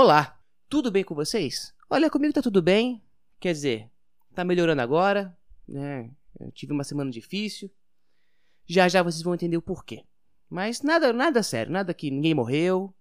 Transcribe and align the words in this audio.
Olá, 0.00 0.40
tudo 0.68 0.92
bem 0.92 1.02
com 1.02 1.12
vocês? 1.12 1.74
Olha, 1.90 2.08
comigo 2.08 2.32
tá 2.32 2.40
tudo 2.40 2.62
bem. 2.62 3.02
Quer 3.40 3.52
dizer, 3.52 3.90
tá 4.32 4.44
melhorando 4.44 4.80
agora, 4.80 5.36
né? 5.66 6.08
Eu 6.38 6.52
tive 6.52 6.72
uma 6.72 6.84
semana 6.84 7.10
difícil. 7.10 7.68
Já 8.64 8.86
já 8.86 9.02
vocês 9.02 9.22
vão 9.22 9.34
entender 9.34 9.56
o 9.56 9.60
porquê. 9.60 10.04
Mas 10.48 10.82
nada, 10.82 11.12
nada 11.12 11.42
sério, 11.42 11.72
nada 11.72 11.92
que 11.92 12.12
ninguém 12.12 12.32
morreu, 12.32 12.94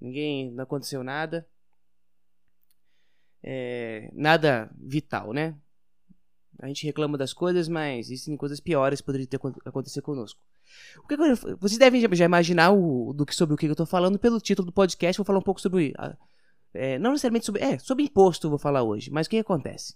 ninguém 0.00 0.50
não 0.50 0.64
aconteceu 0.64 1.04
nada. 1.04 1.46
É, 3.44 4.10
nada 4.12 4.68
vital, 4.76 5.32
né? 5.32 5.56
A 6.58 6.66
gente 6.66 6.84
reclama 6.84 7.16
das 7.16 7.32
coisas, 7.32 7.68
mas 7.68 8.10
existem 8.10 8.36
coisas 8.36 8.58
piores 8.58 9.00
que 9.00 9.06
poderiam 9.06 9.28
ter 9.28 9.38
acontecer 9.64 10.02
conosco. 10.02 10.42
O 10.98 11.06
que 11.06 11.16
vocês 11.60 11.78
devem 11.78 12.00
já 12.00 12.24
imaginar 12.24 12.72
o, 12.72 13.12
do 13.12 13.24
que, 13.24 13.36
sobre 13.36 13.54
o 13.54 13.56
que 13.56 13.66
eu 13.66 13.72
estou 13.72 13.86
falando 13.86 14.18
pelo 14.18 14.40
título 14.40 14.66
do 14.66 14.72
podcast. 14.72 15.16
Vou 15.16 15.24
falar 15.24 15.38
um 15.38 15.42
pouco 15.42 15.60
sobre. 15.60 15.94
É, 16.72 16.98
não 16.98 17.10
necessariamente 17.10 17.46
sobre. 17.46 17.62
É, 17.62 17.78
sobre 17.78 18.04
imposto 18.04 18.48
vou 18.48 18.58
falar 18.58 18.82
hoje. 18.82 19.10
Mas 19.10 19.26
o 19.26 19.30
que 19.30 19.38
acontece? 19.38 19.94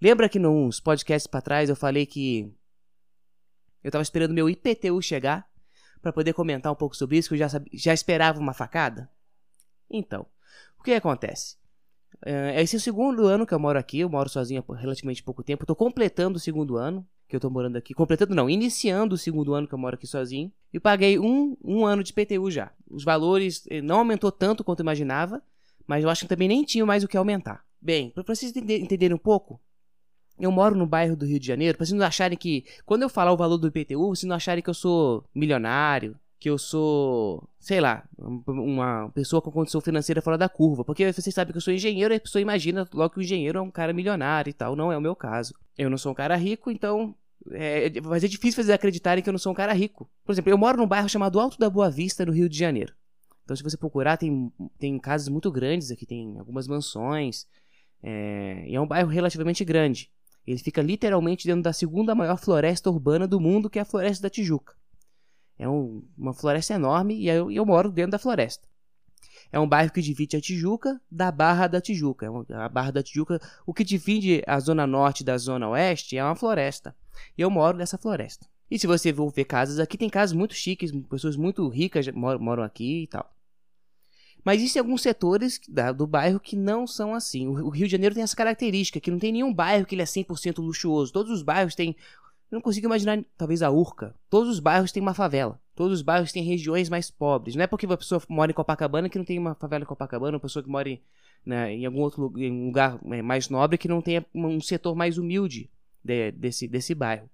Lembra 0.00 0.28
que 0.28 0.38
nos 0.38 0.80
podcasts 0.80 1.26
para 1.26 1.42
trás 1.42 1.68
eu 1.68 1.76
falei 1.76 2.06
que 2.06 2.52
eu 3.82 3.88
estava 3.88 4.02
esperando 4.02 4.34
meu 4.34 4.48
IPTU 4.48 5.00
chegar 5.02 5.48
para 6.00 6.12
poder 6.12 6.32
comentar 6.32 6.72
um 6.72 6.76
pouco 6.76 6.96
sobre 6.96 7.18
isso, 7.18 7.28
que 7.28 7.34
eu 7.34 7.38
já, 7.38 7.48
já 7.72 7.92
esperava 7.92 8.38
uma 8.38 8.54
facada? 8.54 9.10
Então, 9.90 10.26
o 10.78 10.82
que 10.82 10.92
acontece? 10.92 11.56
É, 12.24 12.60
esse 12.62 12.76
é 12.76 12.78
o 12.78 12.80
segundo 12.80 13.26
ano 13.26 13.46
que 13.46 13.54
eu 13.54 13.58
moro 13.58 13.78
aqui, 13.78 14.00
eu 14.00 14.08
moro 14.08 14.28
sozinho 14.28 14.64
há 14.66 14.74
relativamente 14.74 15.22
pouco 15.22 15.42
tempo, 15.42 15.62
estou 15.62 15.76
completando 15.76 16.36
o 16.36 16.40
segundo 16.40 16.76
ano 16.76 17.06
que 17.28 17.36
eu 17.36 17.38
estou 17.38 17.50
morando 17.50 17.76
aqui, 17.76 17.94
completando 17.94 18.34
não, 18.34 18.50
iniciando 18.50 19.14
o 19.14 19.18
segundo 19.18 19.54
ano 19.54 19.68
que 19.68 19.72
eu 19.72 19.78
moro 19.78 19.94
aqui 19.94 20.06
sozinho, 20.06 20.52
e 20.72 20.80
paguei 20.80 21.18
um, 21.18 21.56
um 21.62 21.86
ano 21.86 22.02
de 22.02 22.12
PTU 22.12 22.50
já. 22.50 22.72
Os 22.90 23.04
valores 23.04 23.64
eh, 23.70 23.80
não 23.80 23.98
aumentou 23.98 24.32
tanto 24.32 24.64
quanto 24.64 24.80
eu 24.80 24.84
imaginava, 24.84 25.40
mas 25.90 26.04
eu 26.04 26.08
acho 26.08 26.22
que 26.22 26.28
também 26.28 26.46
nem 26.46 26.62
tinha 26.62 26.86
mais 26.86 27.02
o 27.02 27.08
que 27.08 27.16
aumentar. 27.16 27.64
Bem, 27.82 28.10
para 28.10 28.22
vocês 28.22 28.54
entenderem 28.54 29.12
um 29.12 29.18
pouco, 29.18 29.60
eu 30.38 30.52
moro 30.52 30.76
no 30.76 30.86
bairro 30.86 31.16
do 31.16 31.26
Rio 31.26 31.40
de 31.40 31.46
Janeiro, 31.48 31.76
para 31.76 31.84
vocês 31.84 31.98
não 31.98 32.06
acharem 32.06 32.38
que, 32.38 32.64
quando 32.86 33.02
eu 33.02 33.08
falar 33.08 33.32
o 33.32 33.36
valor 33.36 33.58
do 33.58 33.66
IPTU, 33.66 34.10
vocês 34.10 34.28
não 34.28 34.36
acharem 34.36 34.62
que 34.62 34.70
eu 34.70 34.74
sou 34.74 35.24
milionário, 35.34 36.16
que 36.38 36.48
eu 36.48 36.56
sou, 36.56 37.42
sei 37.58 37.80
lá, 37.80 38.04
uma 38.16 39.10
pessoa 39.12 39.42
com 39.42 39.50
condição 39.50 39.80
financeira 39.80 40.22
fora 40.22 40.38
da 40.38 40.48
curva. 40.48 40.84
Porque 40.84 41.12
vocês 41.12 41.34
sabem 41.34 41.50
que 41.50 41.58
eu 41.58 41.60
sou 41.60 41.74
engenheiro 41.74 42.14
a 42.14 42.20
pessoa 42.20 42.40
imagina 42.40 42.88
logo 42.94 43.14
que 43.14 43.18
o 43.18 43.22
engenheiro 43.22 43.58
é 43.58 43.60
um 43.60 43.70
cara 43.70 43.92
milionário 43.92 44.48
e 44.48 44.54
tal. 44.54 44.76
Não 44.76 44.92
é 44.92 44.96
o 44.96 45.00
meu 45.00 45.16
caso. 45.16 45.54
Eu 45.76 45.90
não 45.90 45.98
sou 45.98 46.12
um 46.12 46.14
cara 46.14 46.36
rico, 46.36 46.70
então. 46.70 47.16
É, 47.50 48.00
mas 48.04 48.22
é 48.22 48.28
difícil 48.28 48.62
fazer 48.62 48.74
acreditarem 48.74 49.24
que 49.24 49.28
eu 49.28 49.32
não 49.32 49.38
sou 49.40 49.50
um 49.50 49.56
cara 49.56 49.72
rico. 49.72 50.08
Por 50.24 50.30
exemplo, 50.30 50.52
eu 50.52 50.56
moro 50.56 50.78
num 50.78 50.86
bairro 50.86 51.08
chamado 51.08 51.40
Alto 51.40 51.58
da 51.58 51.68
Boa 51.68 51.90
Vista, 51.90 52.24
no 52.24 52.32
Rio 52.32 52.48
de 52.48 52.56
Janeiro. 52.56 52.94
Então, 53.44 53.56
se 53.56 53.62
você 53.62 53.76
procurar, 53.76 54.16
tem, 54.16 54.52
tem 54.78 54.98
casas 54.98 55.28
muito 55.28 55.50
grandes 55.50 55.90
aqui, 55.90 56.06
tem 56.06 56.38
algumas 56.38 56.68
mansões. 56.68 57.46
É, 58.02 58.64
e 58.66 58.74
é 58.74 58.80
um 58.80 58.86
bairro 58.86 59.08
relativamente 59.08 59.64
grande. 59.64 60.10
Ele 60.46 60.58
fica 60.58 60.82
literalmente 60.82 61.46
dentro 61.46 61.62
da 61.62 61.72
segunda 61.72 62.14
maior 62.14 62.38
floresta 62.38 62.90
urbana 62.90 63.26
do 63.26 63.40
mundo, 63.40 63.68
que 63.68 63.78
é 63.78 63.82
a 63.82 63.84
Floresta 63.84 64.22
da 64.22 64.30
Tijuca. 64.30 64.74
É 65.58 65.68
um, 65.68 66.02
uma 66.16 66.32
floresta 66.32 66.74
enorme 66.74 67.14
e 67.14 67.28
eu, 67.28 67.50
eu, 67.50 67.66
moro 67.66 67.92
dentro 67.92 68.12
da 68.12 68.18
floresta. 68.18 68.66
É 69.52 69.60
um 69.60 69.68
bairro 69.68 69.92
que 69.92 70.00
divide 70.00 70.36
a 70.36 70.40
Tijuca 70.40 71.00
da 71.10 71.30
Barra 71.30 71.66
da 71.66 71.80
Tijuca. 71.80 72.26
É 72.26 72.54
a 72.54 72.68
Barra 72.68 72.90
da 72.90 73.02
Tijuca, 73.02 73.38
o 73.66 73.74
que 73.74 73.84
divide 73.84 74.42
a 74.46 74.58
zona 74.58 74.86
norte 74.86 75.22
da 75.22 75.36
zona 75.36 75.68
oeste 75.68 76.16
é 76.16 76.24
uma 76.24 76.34
floresta. 76.34 76.96
E 77.36 77.42
eu 77.42 77.50
moro 77.50 77.76
nessa 77.76 77.98
floresta. 77.98 78.46
E 78.70 78.78
se 78.78 78.86
você 78.86 79.12
for 79.12 79.30
ver 79.30 79.44
casas 79.44 79.78
aqui, 79.78 79.98
tem 79.98 80.08
casas 80.08 80.36
muito 80.36 80.54
chiques, 80.54 80.92
pessoas 81.08 81.36
muito 81.36 81.68
ricas 81.68 82.06
moram, 82.08 82.38
moram 82.38 82.62
aqui 82.62 83.02
e 83.02 83.06
tal. 83.08 83.28
Mas 84.44 84.60
existem 84.60 84.80
alguns 84.80 85.02
setores 85.02 85.60
da, 85.68 85.92
do 85.92 86.06
bairro 86.06 86.40
que 86.40 86.56
não 86.56 86.86
são 86.86 87.14
assim. 87.14 87.46
O, 87.46 87.66
o, 87.66 87.68
Rio 87.68 87.86
de 87.86 87.92
Janeiro 87.92 88.14
tem 88.14 88.24
essa 88.24 88.36
característica, 88.36 89.00
que 89.00 89.10
não 89.10 89.18
tem 89.18 89.32
nenhum 89.32 89.52
bairro 89.52 89.84
que 89.84 89.94
ele 89.94 90.02
é 90.02 90.06
100% 90.06 90.58
luxuoso. 90.58 91.12
Todos 91.12 91.32
os 91.32 91.42
bairros 91.42 91.74
têm... 91.74 91.96
Eu 92.50 92.56
não 92.56 92.62
consigo 92.62 92.86
imaginar, 92.86 93.22
talvez, 93.36 93.62
a 93.62 93.70
Urca. 93.70 94.14
Todos 94.28 94.48
os 94.48 94.58
bairros 94.58 94.90
têm 94.90 95.00
uma 95.00 95.14
favela. 95.14 95.60
Todos 95.74 95.98
os 95.98 96.02
bairros 96.02 96.32
têm 96.32 96.42
regiões 96.42 96.88
mais 96.88 97.10
pobres. 97.10 97.54
Não 97.54 97.62
é 97.62 97.66
porque 97.66 97.86
uma 97.86 97.96
pessoa 97.96 98.20
mora 98.28 98.50
em 98.50 98.54
Copacabana 98.54 99.08
que 99.08 99.18
não 99.18 99.24
tem 99.24 99.38
uma 99.38 99.54
favela 99.54 99.84
em 99.84 99.86
Copacabana, 99.86 100.36
uma 100.36 100.40
pessoa 100.40 100.62
que 100.62 100.68
mora 100.68 100.88
em, 100.88 101.00
né, 101.46 101.72
em 101.72 101.86
algum 101.86 102.00
outro 102.00 102.22
lugar, 102.22 102.42
em 102.42 102.50
um 102.50 102.66
lugar 102.66 102.98
é, 103.12 103.22
mais 103.22 103.48
nobre 103.48 103.78
que 103.78 103.86
não 103.86 104.02
tenha 104.02 104.26
um 104.34 104.60
setor 104.60 104.96
mais 104.96 105.16
humilde 105.16 105.70
de, 106.04 106.32
desse, 106.32 106.66
desse 106.66 106.94
bairro. 106.94 107.30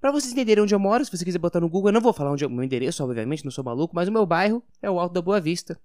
Para 0.00 0.12
vocês 0.12 0.32
entenderem 0.32 0.62
onde 0.62 0.74
eu 0.74 0.78
moro, 0.78 1.04
se 1.04 1.10
você 1.10 1.24
quiser 1.24 1.38
botar 1.38 1.60
no 1.60 1.68
Google, 1.68 1.88
eu 1.88 1.94
não 1.94 2.00
vou 2.00 2.12
falar 2.12 2.30
onde 2.30 2.44
é 2.44 2.46
o 2.46 2.50
meu 2.50 2.62
endereço, 2.62 3.02
obviamente, 3.02 3.44
não 3.44 3.50
sou 3.50 3.64
maluco, 3.64 3.94
mas 3.94 4.08
o 4.08 4.12
meu 4.12 4.24
bairro 4.24 4.62
é 4.80 4.88
o 4.88 4.98
Alto 4.98 5.12
da 5.12 5.22
Boa 5.22 5.40
Vista. 5.40 5.78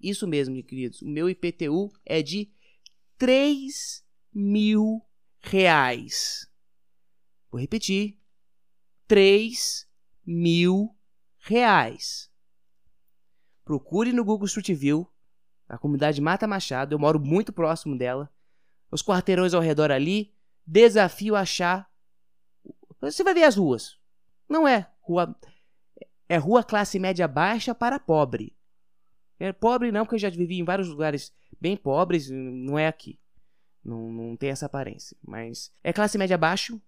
Isso 0.00 0.28
mesmo, 0.28 0.54
meus 0.54 0.64
queridos. 0.64 1.02
O 1.02 1.08
meu 1.08 1.28
IPTU 1.28 1.92
é 2.06 2.22
de 2.22 2.48
3 3.18 4.04
mil 4.32 5.02
reais. 5.40 6.48
Vou 7.50 7.60
repetir. 7.60 8.16
3 9.08 9.88
mil 10.24 10.96
reais. 11.40 12.30
Procure 13.64 14.12
no 14.12 14.24
Google 14.24 14.46
Street 14.46 14.70
View 14.78 15.10
a 15.70 15.78
comunidade 15.78 16.20
Mata 16.20 16.48
Machado, 16.48 16.94
eu 16.94 16.98
moro 16.98 17.20
muito 17.20 17.52
próximo 17.52 17.96
dela. 17.96 18.28
Os 18.90 19.02
quarteirões 19.02 19.54
ao 19.54 19.62
redor 19.62 19.92
ali, 19.92 20.34
desafio 20.66 21.36
achar. 21.36 21.88
Você 23.00 23.22
vai 23.22 23.32
ver 23.32 23.44
as 23.44 23.54
ruas. 23.54 23.96
Não 24.48 24.66
é 24.66 24.90
rua. 25.00 25.34
É 26.28 26.36
rua 26.36 26.64
classe 26.64 26.98
média 26.98 27.28
baixa 27.28 27.72
para 27.72 28.00
pobre. 28.00 28.56
É 29.38 29.52
pobre 29.52 29.92
não, 29.92 30.04
porque 30.04 30.16
eu 30.16 30.20
já 30.20 30.28
vivi 30.28 30.58
em 30.58 30.64
vários 30.64 30.88
lugares 30.88 31.32
bem 31.60 31.76
pobres, 31.76 32.28
não 32.28 32.76
é 32.76 32.88
aqui. 32.88 33.18
Não, 33.82 34.10
não 34.12 34.36
tem 34.36 34.50
essa 34.50 34.66
aparência. 34.66 35.16
Mas 35.22 35.72
é 35.84 35.92
classe 35.92 36.18
média 36.18 36.36
baixo, 36.36 36.82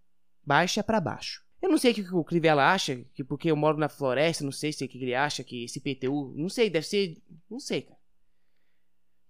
baixa 0.44 0.82
para 0.82 1.00
baixo. 1.00 1.46
Eu 1.62 1.70
não 1.70 1.78
sei 1.78 1.92
o 1.92 1.94
que 1.94 2.14
o 2.14 2.24
Crivella 2.24 2.72
acha, 2.72 3.04
que 3.14 3.22
porque 3.22 3.48
eu 3.48 3.56
moro 3.56 3.78
na 3.78 3.88
floresta, 3.88 4.42
não 4.42 4.50
sei 4.50 4.72
se 4.72 4.84
é 4.84 4.88
que 4.88 4.98
ele 4.98 5.14
acha 5.14 5.44
que 5.44 5.64
esse 5.64 5.80
PTU. 5.80 6.34
Não 6.36 6.48
sei, 6.48 6.68
deve 6.68 6.86
ser. 6.86 7.22
Não 7.48 7.60
sei, 7.60 7.82
cara. 7.82 8.01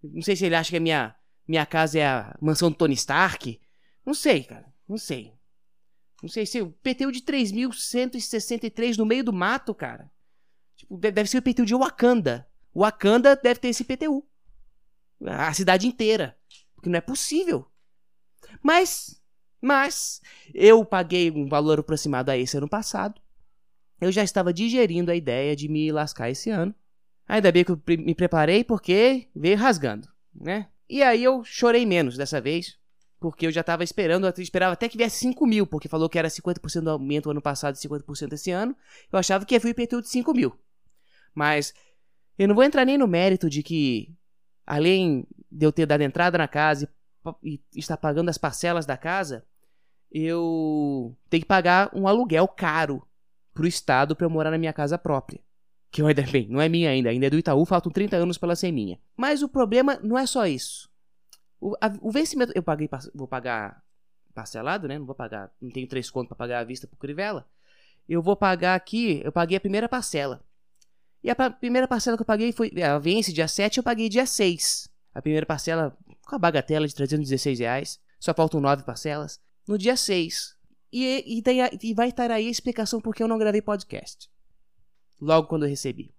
Não 0.03 0.23
sei 0.23 0.37
se 0.37 0.47
ele 0.47 0.55
acha 0.55 0.71
que 0.71 0.77
a 0.77 0.81
minha, 0.81 1.15
minha 1.47 1.65
casa 1.65 1.99
é 1.99 2.07
a 2.07 2.37
mansão 2.41 2.71
do 2.71 2.77
Tony 2.77 2.95
Stark. 2.95 3.61
Não 4.05 4.15
sei, 4.15 4.45
cara. 4.45 4.73
Não 4.89 4.99
sei. 4.99 5.33
Não 6.23 6.29
sei 6.29 6.47
se 6.47 6.65
PTU 6.65 7.11
de 7.11 7.21
3.163 7.23 8.97
no 8.97 9.07
meio 9.07 9.25
do 9.25 9.33
mato, 9.33 9.75
cara. 9.75 10.11
Tipo, 10.77 10.97
deve 10.97 11.27
ser 11.27 11.39
o 11.39 11.43
PTU 11.43 11.65
de 11.65 11.75
Wakanda. 11.75 12.49
Wakanda 12.75 13.37
deve 13.37 13.61
ter 13.61 13.69
esse 13.69 13.85
PTU. 13.85 14.25
A 15.25 15.53
cidade 15.53 15.87
inteira. 15.87 16.37
Porque 16.75 16.89
não 16.89 16.99
é 16.99 17.01
possível. 17.01 17.67
Mas, 18.63 19.21
mas, 19.61 20.21
eu 20.55 20.85
paguei 20.85 21.31
um 21.31 21.49
valor 21.49 21.81
aproximado 21.81 22.31
a 22.31 22.37
esse 22.37 22.57
ano 22.57 22.69
passado. 22.69 23.21
Eu 24.01 24.11
já 24.11 24.23
estava 24.25 24.53
digerindo 24.53 25.11
a 25.11 25.15
ideia 25.15 25.55
de 25.55 25.69
me 25.69 25.93
lascar 25.93 26.31
esse 26.31 26.51
ano. 26.51 26.75
Ainda 27.29 27.53
bem 27.53 27.65
que 27.65 27.73
eu 27.73 27.81
me 27.87 28.15
preparei 28.15 28.65
porque 28.65 29.29
veio 29.35 29.57
rasgando, 29.57 30.09
né? 30.35 30.69
E 30.89 31.03
aí 31.03 31.25
eu 31.25 31.43
chorei 31.45 31.87
menos 31.87 32.17
dessa 32.17 32.41
vez, 32.41 32.77
porque 33.19 33.47
eu 33.47 33.51
já 33.51 33.63
estava 33.63 33.85
esperando, 33.85 34.27
eu 34.27 34.35
esperava 34.43 34.75
até 34.75 34.89
que 34.89 34.99
viesse 34.99 35.19
5 35.19 35.47
mil, 35.47 35.67
porque 35.67 35.89
falou 35.89 36.09
que 36.09 36.19
era 36.19 36.29
50% 36.29 36.83
do 36.83 36.91
aumento 36.91 37.31
ano 37.31 37.41
passado 37.41 37.75
e 37.77 37.79
50% 37.79 38.33
esse 38.33 38.51
ano. 38.51 38.77
Eu 39.11 39.19
achava 39.19 39.47
que 39.47 39.55
ia 39.55 39.61
vir 39.61 39.69
o 39.69 39.71
IPTU 39.71 40.03
de 40.03 40.09
5 40.09 40.35
mil. 40.35 40.53
Mas 41.35 41.73
Eu 42.39 42.49
não 42.49 42.55
vou 42.55 42.65
entrar 42.65 42.85
nem 42.85 42.99
no 42.99 43.07
mérito 43.07 43.49
de 43.49 43.63
que, 43.63 44.15
além 44.67 45.27
de 45.51 45.67
eu 45.67 45.73
ter 45.73 45.87
dado 45.87 46.01
entrada 46.03 46.39
na 46.39 46.49
casa 46.49 46.89
e, 47.43 47.61
e 47.75 47.79
estar 47.79 47.97
pagando 47.97 48.31
as 48.31 48.39
parcelas 48.39 48.87
da 48.87 48.97
casa, 48.97 49.45
eu 50.11 51.17
tenho 51.31 51.43
que 51.43 51.47
pagar 51.49 51.91
um 51.95 52.09
aluguel 52.09 52.49
caro 52.49 53.07
pro 53.55 53.67
Estado 53.67 54.17
para 54.17 54.27
eu 54.27 54.31
morar 54.31 54.51
na 54.51 54.59
minha 54.59 54.73
casa 54.73 54.99
própria. 54.99 55.41
Que 55.93 56.03
ainda 56.03 56.23
bem, 56.23 56.49
não 56.49 56.61
é 56.61 56.71
minha 56.71 56.89
ainda, 56.89 57.11
ainda 57.11 57.27
é 57.27 57.31
do 57.31 57.39
Itaú, 57.39 57.67
faltam 57.67 57.93
30 57.93 58.17
anos 58.17 58.39
para 58.39 58.49
ela 58.49 58.57
ser 58.57 58.73
minha. 58.73 58.99
Mas 59.15 59.43
o 59.43 59.49
problema 59.49 60.01
não 60.03 60.19
é 60.19 60.27
só 60.27 60.47
isso. 60.47 60.91
O, 61.61 61.77
a, 61.79 61.93
o 62.01 62.11
vencimento, 62.11 62.51
eu 62.55 62.63
paguei, 62.63 62.89
vou 63.15 63.29
pagar 63.29 63.85
parcelado, 64.35 64.89
né? 64.89 64.99
Não 64.99 65.05
vou 65.05 65.15
pagar, 65.15 65.53
não 65.61 65.71
tenho 65.71 65.87
três 65.87 66.11
contos 66.11 66.29
para 66.29 66.37
pagar 66.37 66.61
à 66.61 66.65
vista 66.65 66.87
pro 66.87 66.97
Crivella. 66.97 67.47
Eu 68.09 68.23
vou 68.23 68.35
pagar 68.35 68.75
aqui, 68.75 69.21
eu 69.23 69.31
paguei 69.31 69.59
a 69.59 69.61
primeira 69.61 69.87
parcela. 69.87 70.43
E 71.23 71.31
a 71.31 71.51
primeira 71.51 71.87
parcela 71.87 72.17
que 72.17 72.23
eu 72.23 72.27
paguei 72.27 72.53
foi, 72.53 72.73
ela 72.75 72.99
vence 72.99 73.33
dia 73.33 73.47
7, 73.47 73.77
eu 73.77 73.85
paguei 73.85 74.09
dia 74.09 74.27
6. 74.27 74.89
A 75.15 75.21
primeira 75.21 75.45
parcela 75.45 75.97
com 76.27 76.35
a 76.35 76.39
bagatela 76.39 76.89
de 76.89 76.95
316 76.95 77.59
reais. 77.59 78.01
Só 78.19 78.33
faltam 78.33 78.61
nove 78.61 78.83
parcelas. 78.83 79.39
No 79.69 79.77
dia 79.77 79.97
6. 79.97 80.57
E, 80.93 81.39
e, 81.39 81.43
tem, 81.43 81.59
e 81.83 81.95
vai 81.95 82.09
estar 82.09 82.31
aí 82.31 82.47
a 82.47 82.51
explicação 82.51 83.01
porque 83.01 83.23
eu 83.23 83.29
não 83.29 83.39
gravei 83.39 83.61
podcast. 83.61 84.31
Logo 85.23 85.47
quando 85.47 85.63
eu 85.63 85.69
recebi. 85.69 86.13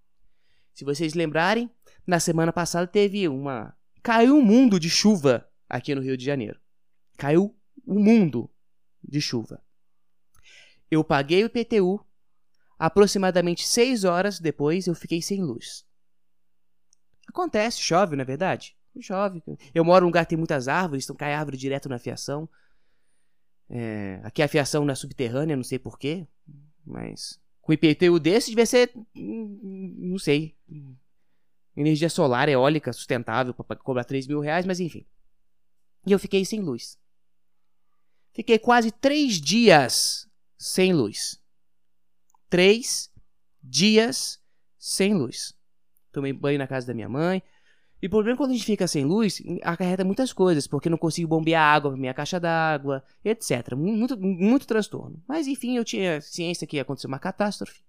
Se 0.74 0.86
vocês 0.86 1.14
lembrarem, 1.14 1.70
na 2.08 2.22
semana 2.22 2.54
passada 2.54 2.88
teve 2.88 3.28
uma. 3.28 3.76
Caiu 4.02 4.38
um 4.38 4.42
mundo 4.42 4.80
de 4.80 4.90
chuva 4.90 5.46
aqui 5.68 5.94
no 5.94 6.00
Rio 6.00 6.16
de 6.16 6.24
Janeiro. 6.24 6.58
Caiu 7.18 7.54
um 7.86 8.00
mundo 8.00 8.50
de 9.04 9.20
chuva. 9.20 9.62
Eu 10.90 11.04
paguei 11.04 11.44
o 11.44 11.48
IPTU. 11.48 12.00
Aproximadamente 12.80 13.68
seis 13.68 14.06
horas 14.06 14.40
depois 14.40 14.88
eu 14.88 14.96
fiquei 14.96 15.22
sem 15.22 15.44
luz. 15.44 15.86
Acontece, 17.28 17.82
chove, 17.82 18.16
não 18.16 18.22
é 18.22 18.26
verdade? 18.26 18.78
Chove. 19.02 19.44
Eu 19.76 19.84
moro 19.84 20.06
num 20.06 20.08
lugar 20.08 20.24
que 20.24 20.30
tem 20.30 20.38
muitas 20.38 20.70
árvores, 20.70 21.04
então 21.04 21.16
cai 21.16 21.34
árvore 21.34 21.58
direto 21.58 21.90
na 21.90 22.00
fiação. 22.00 22.48
É, 23.70 24.22
aqui 24.24 24.42
a 24.42 24.48
fiação 24.48 24.86
não 24.86 24.94
é 24.94 24.96
subterrânea, 24.96 25.58
não 25.58 25.64
sei 25.64 25.78
porquê, 25.78 26.26
mas 26.86 27.43
com 27.64 27.72
IPTU 27.72 28.20
desse 28.20 28.50
devia 28.50 28.66
ser, 28.66 28.92
hum, 29.16 29.96
não 29.98 30.20
sei, 30.20 30.56
energia 31.76 32.10
solar, 32.10 32.50
eólica, 32.50 32.92
sustentável 32.92 33.54
para 33.54 33.78
cobrar 33.78 34.04
3 34.04 34.28
mil 34.28 34.42
reais, 34.42 34.66
mas 34.66 34.82
enfim. 34.82 35.06
E 36.06 36.12
eu 36.12 36.20
fiquei 36.20 36.44
sem 36.44 36.60
luz. 36.60 37.00
Fiquei 38.34 38.60
quase 38.60 38.92
três 38.92 39.40
dias 39.40 40.30
sem 40.58 40.92
luz. 40.94 41.42
Três 42.50 43.10
dias 43.64 44.42
sem 44.78 45.14
luz. 45.14 45.56
Tomei 46.12 46.34
banho 46.34 46.60
na 46.60 46.68
casa 46.68 46.86
da 46.88 46.94
minha 46.94 47.08
mãe, 47.08 47.42
e 48.04 48.08
o 48.08 48.10
problema 48.10 48.36
é 48.36 48.38
quando 48.38 48.50
a 48.50 48.54
gente 48.54 48.66
fica 48.66 48.86
sem 48.86 49.06
luz, 49.06 49.42
acarreta 49.62 50.04
muitas 50.04 50.34
coisas, 50.34 50.68
porque 50.68 50.90
não 50.90 50.98
consigo 50.98 51.26
bombear 51.26 51.74
água 51.74 51.96
minha 51.96 52.14
caixa 52.14 52.38
d'água, 52.38 53.02
etc. 53.24 53.76
Muito, 53.78 54.20
muito 54.20 54.68
transtorno. 54.68 55.24
Mas 55.26 55.48
enfim, 55.48 55.78
eu 55.78 55.86
tinha 55.86 56.20
ciência 56.20 56.68
que 56.68 56.76
ia 56.76 56.82
acontecer 56.82 57.08
uma 57.08 57.18
catástrofe. 57.18 57.82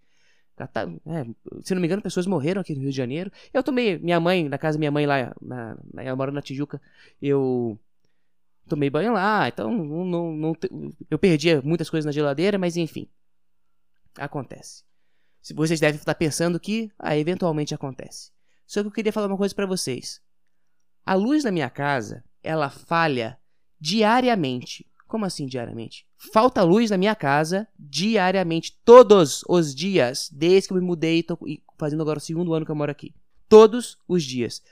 Catá 0.55 0.89
é, 1.05 1.25
se 1.65 1.75
não 1.75 1.81
me 1.81 1.89
engano, 1.89 2.01
pessoas 2.01 2.29
morreram 2.29 2.61
aqui 2.61 2.77
no 2.77 2.83
Rio 2.83 2.91
de 2.91 2.97
Janeiro. 2.97 3.29
Eu 3.53 3.61
tomei, 3.61 3.99
minha 3.99 4.21
mãe, 4.21 4.49
na 4.49 4.57
casa 4.57 4.79
da 4.79 4.79
minha 4.79 4.93
mãe 4.93 5.05
lá, 5.05 5.35
na, 5.43 5.77
na, 5.93 6.31
na 6.31 6.43
Tijuca, 6.43 6.81
eu 7.21 7.77
tomei 8.69 8.89
banho 8.89 9.15
lá, 9.15 9.49
então 9.49 9.69
não, 9.73 10.05
não, 10.05 10.33
não, 10.33 10.57
eu 11.11 11.19
perdia 11.19 11.61
muitas 11.61 11.91
coisas 11.91 12.07
na 12.07 12.13
geladeira, 12.13 12.57
mas 12.57 12.77
enfim, 12.77 13.09
acontece. 14.17 14.85
Vocês 15.57 15.81
devem 15.81 15.99
estar 15.99 16.15
pensando 16.15 16.61
que, 16.61 16.89
ah, 17.01 17.19
eventualmente 17.19 17.75
acontece. 17.75 18.34
Só 18.67 18.81
que 18.81 18.89
eu 18.89 18.93
queria 18.93 19.13
falar 19.13 19.27
uma 19.27 19.37
coisa 19.37 19.55
para 19.55 19.67
vocês. 19.67 20.21
A 21.05 21.15
luz 21.15 21.45
da 21.45 21.53
minha 21.53 21.69
casa, 21.69 22.25
ela 22.43 22.71
falha 22.71 23.39
diariamente. 23.79 24.87
Como 25.07 25.25
assim 25.25 25.47
diariamente? 25.47 26.07
Falta 26.33 26.63
luz 26.63 26.91
na 26.91 26.97
minha 26.97 27.15
casa 27.15 27.69
diariamente, 27.79 28.81
todos 28.85 29.45
os 29.49 29.75
dias, 29.75 30.31
desde 30.33 30.69
que 30.69 30.75
eu 30.75 30.79
me 30.79 30.87
mudei 30.87 31.19
e 31.19 31.23
tô 31.23 31.39
fazendo 31.79 32.03
agora 32.03 32.19
o 32.19 32.23
segundo 32.23 32.55
ano 32.55 32.65
que 32.65 32.71
eu 32.71 32.77
moro 32.77 32.91
aqui. 32.91 33.15
Todos 33.49 33.99
os 34.09 34.25
dias. 34.25 34.63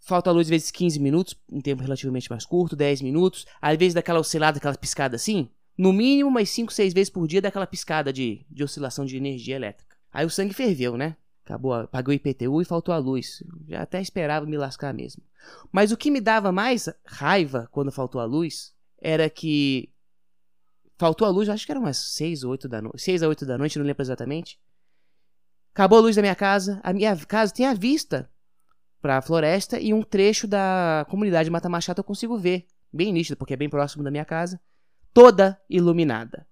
Falta 0.00 0.30
luz 0.30 0.46
às 0.46 0.50
vezes 0.50 0.70
15 0.70 0.98
minutos, 0.98 1.36
um 1.48 1.60
tempo 1.60 1.82
relativamente 1.82 2.30
mais 2.30 2.46
curto, 2.46 2.74
10 2.74 3.02
minutos. 3.02 3.46
Às 3.60 3.76
vezes 3.76 3.94
daquela 3.94 4.18
oscilada, 4.18 4.56
aquela 4.56 4.74
piscada 4.74 5.16
assim. 5.16 5.50
No 5.76 5.92
mínimo, 5.92 6.30
umas 6.30 6.48
5, 6.50 6.72
6 6.72 6.94
vezes 6.94 7.10
por 7.10 7.28
dia 7.28 7.42
daquela 7.42 7.66
piscada 7.66 8.12
de, 8.12 8.44
de 8.50 8.64
oscilação 8.64 9.04
de 9.04 9.16
energia 9.16 9.56
elétrica. 9.56 9.96
Aí 10.12 10.24
o 10.24 10.30
sangue 10.30 10.54
ferveu, 10.54 10.96
né? 10.96 11.16
Acabou, 11.50 11.88
pagou 11.88 12.14
IPTU 12.14 12.62
e 12.62 12.64
faltou 12.64 12.94
a 12.94 12.98
luz. 12.98 13.42
Já 13.66 13.82
até 13.82 14.00
esperava 14.00 14.46
me 14.46 14.56
lascar 14.56 14.94
mesmo. 14.94 15.20
Mas 15.72 15.90
o 15.90 15.96
que 15.96 16.08
me 16.08 16.20
dava 16.20 16.52
mais 16.52 16.88
raiva 17.04 17.68
quando 17.72 17.90
faltou 17.90 18.20
a 18.20 18.24
luz 18.24 18.72
era 19.02 19.28
que 19.28 19.92
faltou 20.96 21.26
a 21.26 21.30
luz, 21.30 21.48
acho 21.48 21.66
que 21.66 21.72
era 21.72 21.80
umas 21.80 21.96
6 21.96 22.44
ou 22.44 22.52
8 22.52 22.68
da 22.68 22.80
noite, 22.80 23.02
6 23.02 23.22
a 23.24 23.28
8 23.28 23.46
da 23.46 23.58
noite, 23.58 23.78
não 23.78 23.84
lembro 23.84 24.00
exatamente. 24.00 24.60
Acabou 25.74 25.98
a 25.98 26.02
luz 26.02 26.14
da 26.14 26.22
minha 26.22 26.36
casa, 26.36 26.80
a 26.84 26.92
minha 26.92 27.16
casa 27.26 27.52
tem 27.52 27.66
a 27.66 27.74
vista 27.74 28.30
para 29.02 29.16
a 29.16 29.22
floresta 29.22 29.80
e 29.80 29.92
um 29.92 30.02
trecho 30.02 30.46
da 30.46 31.04
comunidade 31.10 31.50
Mata 31.50 31.68
Machado 31.68 31.98
eu 31.98 32.04
consigo 32.04 32.38
ver, 32.38 32.68
bem 32.92 33.12
nítido, 33.12 33.36
porque 33.36 33.54
é 33.54 33.56
bem 33.56 33.68
próximo 33.68 34.04
da 34.04 34.10
minha 34.10 34.24
casa, 34.24 34.60
toda 35.12 35.60
iluminada. 35.68 36.46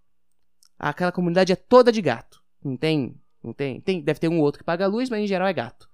Aquela 0.76 1.12
comunidade 1.12 1.52
é 1.52 1.56
toda 1.56 1.92
de 1.92 2.02
gato, 2.02 2.42
não 2.64 2.76
tem 2.76 3.20
não 3.42 3.52
tem, 3.52 3.80
tem, 3.80 4.00
deve 4.00 4.20
ter 4.20 4.28
um 4.28 4.40
outro 4.40 4.58
que 4.58 4.64
paga 4.64 4.84
a 4.84 4.88
luz, 4.88 5.08
mas 5.08 5.20
em 5.20 5.26
geral 5.26 5.48
é 5.48 5.52
gato. 5.52 5.88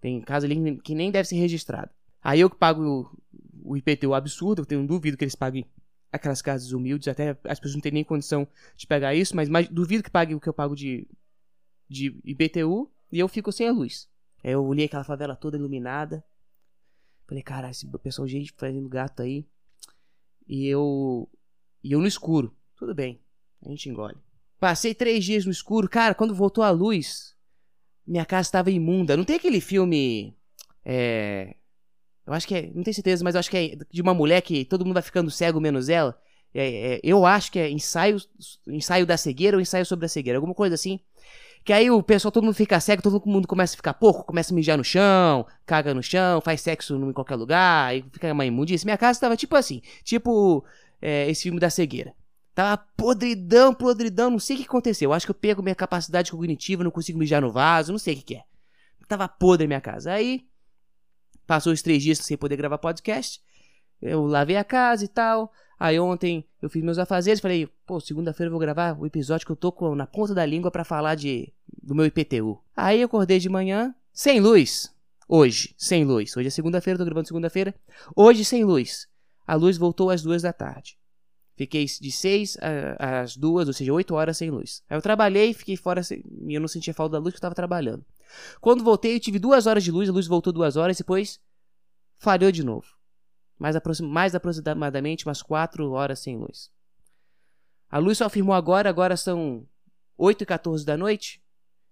Tem 0.00 0.20
casa 0.20 0.46
ali 0.46 0.78
que 0.80 0.94
nem 0.94 1.10
deve 1.10 1.28
ser 1.28 1.36
registrado. 1.36 1.90
Aí 2.20 2.40
eu 2.40 2.50
que 2.50 2.56
pago 2.56 3.16
o, 3.62 3.76
IPTU 3.76 4.14
absurdo, 4.14 4.62
eu 4.62 4.66
tenho 4.66 4.86
duvido 4.86 5.16
que 5.16 5.24
eles 5.24 5.34
paguem 5.34 5.64
aquelas 6.10 6.42
casas 6.42 6.72
humildes, 6.72 7.08
até 7.08 7.30
as 7.44 7.58
pessoas 7.58 7.74
não 7.74 7.80
têm 7.80 7.92
nem 7.92 8.04
condição 8.04 8.46
de 8.76 8.86
pegar 8.86 9.14
isso, 9.14 9.34
mas, 9.34 9.48
mas 9.48 9.68
duvido 9.68 10.02
que 10.02 10.10
pague 10.10 10.34
o 10.34 10.40
que 10.40 10.48
eu 10.48 10.52
pago 10.52 10.74
de, 10.74 11.08
de 11.88 12.20
IPTU 12.24 12.90
e 13.10 13.18
eu 13.18 13.28
fico 13.28 13.52
sem 13.52 13.68
a 13.68 13.72
luz. 13.72 14.08
Aí 14.44 14.52
eu 14.52 14.64
olhei 14.64 14.86
aquela 14.86 15.04
favela 15.04 15.36
toda 15.36 15.56
iluminada. 15.56 16.24
Falei, 17.26 17.42
cara, 17.42 17.70
esse 17.70 17.86
pessoal, 17.98 18.26
gente 18.26 18.52
fazendo 18.56 18.88
gato 18.88 19.22
aí. 19.22 19.46
E 20.46 20.66
eu. 20.66 21.30
E 21.82 21.92
eu 21.92 22.00
no 22.00 22.06
escuro. 22.06 22.54
Tudo 22.76 22.94
bem, 22.94 23.20
a 23.64 23.68
gente 23.68 23.88
engole. 23.88 24.16
Passei 24.62 24.94
três 24.94 25.24
dias 25.24 25.44
no 25.44 25.50
escuro. 25.50 25.88
Cara, 25.88 26.14
quando 26.14 26.32
voltou 26.32 26.62
a 26.62 26.70
luz, 26.70 27.34
minha 28.06 28.24
casa 28.24 28.46
estava 28.46 28.70
imunda. 28.70 29.16
Não 29.16 29.24
tem 29.24 29.34
aquele 29.34 29.60
filme. 29.60 30.36
É. 30.84 31.56
Eu 32.24 32.32
acho 32.32 32.46
que 32.46 32.54
é. 32.54 32.70
Não 32.72 32.84
tenho 32.84 32.94
certeza, 32.94 33.24
mas 33.24 33.34
eu 33.34 33.40
acho 33.40 33.50
que 33.50 33.56
é 33.56 33.76
de 33.90 34.00
uma 34.00 34.14
mulher 34.14 34.40
que 34.40 34.64
todo 34.64 34.84
mundo 34.84 34.94
vai 34.94 35.02
ficando 35.02 35.32
cego 35.32 35.60
menos 35.60 35.88
ela. 35.88 36.16
É, 36.54 36.94
é, 36.94 37.00
eu 37.02 37.26
acho 37.26 37.50
que 37.50 37.58
é 37.58 37.68
ensaio, 37.68 38.18
ensaio 38.68 39.04
da 39.04 39.16
cegueira 39.16 39.56
ou 39.56 39.60
ensaio 39.60 39.84
sobre 39.84 40.06
a 40.06 40.08
cegueira, 40.08 40.38
alguma 40.38 40.54
coisa 40.54 40.76
assim. 40.76 41.00
Que 41.64 41.72
aí 41.72 41.90
o 41.90 42.00
pessoal, 42.00 42.30
todo 42.30 42.44
mundo 42.44 42.54
fica 42.54 42.78
cego, 42.78 43.02
todo 43.02 43.20
mundo 43.26 43.48
começa 43.48 43.74
a 43.74 43.76
ficar 43.76 43.94
porco, 43.94 44.22
começa 44.22 44.52
a 44.52 44.54
mijar 44.54 44.78
no 44.78 44.84
chão, 44.84 45.44
caga 45.66 45.92
no 45.92 46.04
chão, 46.04 46.40
faz 46.40 46.60
sexo 46.60 46.94
em 46.94 47.12
qualquer 47.12 47.34
lugar, 47.34 47.88
aí 47.88 48.04
fica 48.12 48.32
uma 48.32 48.46
imundice. 48.46 48.84
Minha 48.84 48.96
casa 48.96 49.16
estava 49.16 49.36
tipo 49.36 49.56
assim, 49.56 49.82
tipo 50.04 50.64
é, 51.00 51.28
esse 51.28 51.42
filme 51.42 51.58
da 51.58 51.68
cegueira. 51.68 52.14
Tava 52.54 52.82
podridão, 52.96 53.72
podridão, 53.72 54.30
não 54.30 54.38
sei 54.38 54.56
o 54.56 54.58
que 54.60 54.66
aconteceu. 54.66 55.12
Acho 55.12 55.26
que 55.26 55.30
eu 55.30 55.34
perco 55.34 55.62
minha 55.62 55.74
capacidade 55.74 56.30
cognitiva, 56.30 56.84
não 56.84 56.90
consigo 56.90 57.18
mijar 57.18 57.40
no 57.40 57.50
vaso, 57.50 57.92
não 57.92 57.98
sei 57.98 58.14
o 58.14 58.16
que, 58.18 58.22
que 58.22 58.34
é. 58.36 58.44
Tava 59.08 59.28
podre 59.28 59.66
minha 59.66 59.80
casa. 59.80 60.12
Aí, 60.12 60.46
passou 61.46 61.72
os 61.72 61.82
três 61.82 62.02
dias 62.02 62.18
sem 62.18 62.36
poder 62.36 62.56
gravar 62.56 62.78
podcast. 62.78 63.40
Eu 64.00 64.26
lavei 64.26 64.56
a 64.56 64.64
casa 64.64 65.04
e 65.04 65.08
tal. 65.08 65.52
Aí 65.78 65.98
ontem 65.98 66.46
eu 66.60 66.70
fiz 66.70 66.82
meus 66.82 66.98
afazeres, 66.98 67.40
falei, 67.40 67.68
pô, 67.84 67.98
segunda-feira 67.98 68.46
eu 68.48 68.52
vou 68.52 68.60
gravar 68.60 68.96
o 68.96 69.04
episódio 69.04 69.44
que 69.44 69.50
eu 69.50 69.56
tô 69.56 69.72
com, 69.72 69.94
na 69.94 70.06
ponta 70.06 70.32
da 70.32 70.46
língua 70.46 70.70
para 70.70 70.84
falar 70.84 71.14
de 71.14 71.52
do 71.82 71.94
meu 71.94 72.06
IPTU. 72.06 72.62
Aí 72.76 73.00
eu 73.00 73.06
acordei 73.06 73.38
de 73.38 73.48
manhã, 73.48 73.94
sem 74.12 74.40
luz. 74.40 74.94
Hoje, 75.28 75.74
sem 75.76 76.04
luz. 76.04 76.36
Hoje 76.36 76.48
é 76.48 76.50
segunda-feira, 76.50 76.98
tô 76.98 77.04
gravando 77.04 77.26
segunda-feira. 77.26 77.74
Hoje 78.14 78.44
sem 78.44 78.64
luz. 78.64 79.08
A 79.46 79.54
luz 79.54 79.76
voltou 79.76 80.10
às 80.10 80.22
duas 80.22 80.42
da 80.42 80.52
tarde. 80.52 80.96
Fiquei 81.54 81.84
de 81.84 82.10
6 82.10 82.56
às 82.98 83.36
2, 83.36 83.68
ou 83.68 83.74
seja, 83.74 83.92
8 83.92 84.14
horas 84.14 84.38
sem 84.38 84.50
luz. 84.50 84.82
Aí 84.88 84.96
eu 84.96 85.02
trabalhei, 85.02 85.52
fiquei 85.52 85.76
fora 85.76 86.00
e 86.10 86.54
eu 86.54 86.60
não 86.60 86.68
sentia 86.68 86.94
falta 86.94 87.12
da 87.12 87.18
luz 87.18 87.32
porque 87.32 87.36
eu 87.36 87.40
estava 87.40 87.54
trabalhando. 87.54 88.04
Quando 88.60 88.82
voltei, 88.82 89.16
eu 89.16 89.20
tive 89.20 89.38
2 89.38 89.66
horas 89.66 89.84
de 89.84 89.90
luz, 89.90 90.08
a 90.08 90.12
luz 90.12 90.26
voltou 90.26 90.52
2 90.52 90.76
horas, 90.76 90.96
depois 90.96 91.38
falhou 92.16 92.50
de 92.50 92.64
novo. 92.64 92.86
Mais, 93.58 93.76
aproxim, 93.76 94.06
mais 94.06 94.34
aproximadamente 94.34 95.26
umas 95.26 95.42
4 95.42 95.90
horas 95.90 96.20
sem 96.20 96.36
luz. 96.36 96.70
A 97.90 97.98
luz 97.98 98.18
só 98.18 98.24
afirmou 98.24 98.54
agora, 98.54 98.88
agora 98.88 99.16
são 99.16 99.66
8 100.16 100.42
e 100.42 100.46
14 100.46 100.84
da 100.86 100.96
noite. 100.96 101.42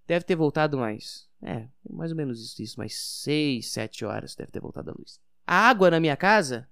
Deve 0.07 0.25
ter 0.25 0.35
voltado 0.35 0.79
mais. 0.79 1.29
É, 1.43 1.69
mais 1.88 2.11
ou 2.11 2.17
menos 2.17 2.40
isso, 2.40 2.62
isso 2.62 2.79
mais 2.79 2.97
6, 2.97 3.71
7 3.71 4.05
horas 4.05 4.35
deve 4.35 4.50
ter 4.50 4.61
voltado 4.61 4.90
a 4.90 4.95
luz. 4.99 5.21
A 5.47 5.69
água 5.69 5.90
na 5.90 6.00
minha 6.00 6.17
casa, 6.17 6.69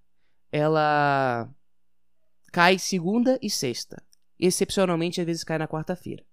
ela 0.50 1.48
cai 2.52 2.78
segunda 2.78 3.38
e 3.42 3.50
sexta. 3.50 4.02
Excepcionalmente, 4.38 5.20
às 5.20 5.26
vezes 5.26 5.44
cai 5.44 5.58
na 5.58 5.68
quarta-feira. 5.68 6.24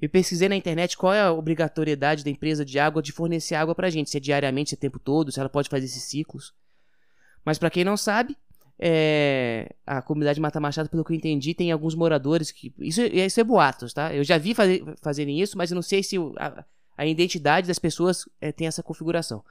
Eu 0.00 0.10
pesquisei 0.10 0.48
na 0.48 0.56
internet 0.56 0.96
qual 0.96 1.12
é 1.12 1.22
a 1.22 1.32
obrigatoriedade 1.32 2.22
da 2.22 2.30
empresa 2.30 2.64
de 2.64 2.78
água 2.78 3.02
de 3.02 3.12
fornecer 3.12 3.54
água 3.54 3.74
pra 3.74 3.88
gente, 3.88 4.10
se 4.10 4.16
é 4.16 4.20
diariamente, 4.20 4.70
se 4.70 4.76
é 4.76 4.78
o 4.78 4.80
tempo 4.80 4.98
todo, 4.98 5.32
se 5.32 5.40
ela 5.40 5.48
pode 5.48 5.68
fazer 5.68 5.86
esses 5.86 6.02
ciclos. 6.02 6.54
Mas 7.44 7.58
para 7.58 7.70
quem 7.70 7.84
não 7.84 7.96
sabe, 7.96 8.36
é, 8.78 9.74
a 9.86 10.02
comunidade 10.02 10.40
Mata 10.40 10.60
Machado, 10.60 10.90
pelo 10.90 11.04
que 11.04 11.12
eu 11.12 11.16
entendi, 11.16 11.54
tem 11.54 11.72
alguns 11.72 11.94
moradores 11.94 12.50
que. 12.50 12.74
Isso, 12.78 13.00
isso 13.00 13.40
é 13.40 13.44
boatos, 13.44 13.94
tá? 13.94 14.14
Eu 14.14 14.22
já 14.22 14.36
vi 14.36 14.54
fazer, 14.54 14.84
fazerem 15.00 15.40
isso, 15.40 15.56
mas 15.56 15.70
eu 15.70 15.74
não 15.74 15.82
sei 15.82 16.02
se 16.02 16.16
a, 16.36 16.64
a 16.98 17.06
identidade 17.06 17.66
das 17.66 17.78
pessoas 17.78 18.28
é, 18.38 18.52
tem 18.52 18.66
essa 18.66 18.82
configuração. 18.82 19.42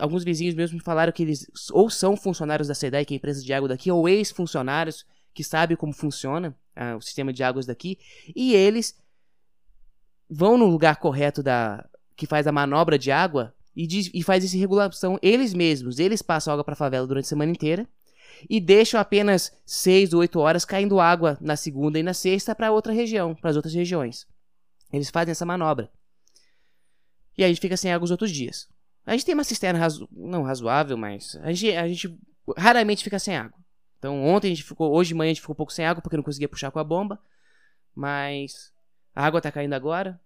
alguns 0.00 0.24
vizinhos 0.24 0.54
mesmo 0.54 0.76
me 0.76 0.82
falaram 0.82 1.12
que 1.12 1.22
eles 1.22 1.46
ou 1.70 1.88
são 1.88 2.14
funcionários 2.14 2.68
da 2.68 2.74
SEDAI, 2.74 3.06
que 3.06 3.14
é 3.14 3.16
a 3.16 3.18
empresa 3.18 3.42
de 3.42 3.52
água 3.54 3.68
daqui, 3.68 3.90
ou 3.90 4.06
ex-funcionários 4.06 5.06
que 5.38 5.44
sabem 5.44 5.76
como 5.76 5.92
funciona 5.92 6.52
ah, 6.74 6.96
o 6.96 7.00
sistema 7.00 7.32
de 7.32 7.44
águas 7.44 7.64
daqui, 7.64 7.96
e 8.34 8.56
eles 8.56 9.00
vão 10.28 10.58
no 10.58 10.66
lugar 10.66 10.96
correto 10.96 11.44
da 11.44 11.88
que 12.16 12.26
faz 12.26 12.48
a 12.48 12.50
manobra 12.50 12.98
de 12.98 13.12
água 13.12 13.54
e, 13.76 13.86
diz, 13.86 14.10
e 14.12 14.20
faz 14.20 14.44
essa 14.44 14.56
regulação 14.56 15.16
eles 15.22 15.54
mesmos. 15.54 16.00
Eles 16.00 16.22
passam 16.22 16.52
água 16.52 16.64
para 16.64 16.72
a 16.72 16.76
favela 16.76 17.06
durante 17.06 17.26
a 17.26 17.28
semana 17.28 17.52
inteira 17.52 17.88
e 18.50 18.58
deixam 18.58 18.98
apenas 18.98 19.52
6 19.64 20.12
ou 20.12 20.20
8 20.22 20.40
horas 20.40 20.64
caindo 20.64 20.98
água 20.98 21.38
na 21.40 21.54
segunda 21.54 22.00
e 22.00 22.02
na 22.02 22.12
sexta 22.12 22.52
para 22.52 22.72
outra 22.72 22.92
região, 22.92 23.36
para 23.36 23.50
as 23.50 23.54
outras 23.54 23.72
regiões. 23.72 24.26
Eles 24.92 25.08
fazem 25.08 25.30
essa 25.30 25.46
manobra. 25.46 25.88
E 27.36 27.44
a 27.44 27.46
gente 27.46 27.60
fica 27.60 27.76
sem 27.76 27.92
água 27.92 28.04
os 28.04 28.10
outros 28.10 28.32
dias. 28.32 28.66
A 29.06 29.12
gente 29.12 29.24
tem 29.24 29.34
uma 29.34 29.44
cisterna 29.44 29.78
razo... 29.78 30.08
não 30.10 30.42
razoável, 30.42 30.96
mas 30.96 31.36
a 31.42 31.52
gente, 31.52 31.76
a 31.76 31.86
gente 31.86 32.18
raramente 32.56 33.04
fica 33.04 33.20
sem 33.20 33.36
água. 33.36 33.56
Então 33.98 34.24
ontem 34.24 34.48
a 34.48 34.54
gente 34.54 34.64
ficou, 34.64 34.92
hoje 34.92 35.08
de 35.08 35.14
manhã 35.14 35.30
a 35.30 35.34
gente 35.34 35.40
ficou 35.40 35.54
um 35.54 35.56
pouco 35.56 35.72
sem 35.72 35.84
água 35.84 36.00
porque 36.02 36.16
não 36.16 36.22
conseguia 36.22 36.48
puxar 36.48 36.70
com 36.70 36.78
a 36.78 36.84
bomba, 36.84 37.18
mas 37.94 38.72
a 39.14 39.24
água 39.26 39.40
tá 39.40 39.50
caindo 39.50 39.72
agora. 39.74 40.20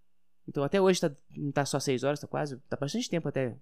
Então 0.47 0.63
até 0.63 0.81
hoje 0.81 1.01
tá, 1.01 1.11
não 1.37 1.53
tá 1.53 1.65
só 1.65 1.81
6 1.81 2.05
horas, 2.05 2.21
tá 2.21 2.27
quase, 2.27 2.57
tá 2.69 2.77
bastante 2.77 3.09
tempo 3.09 3.29
até 3.29 3.55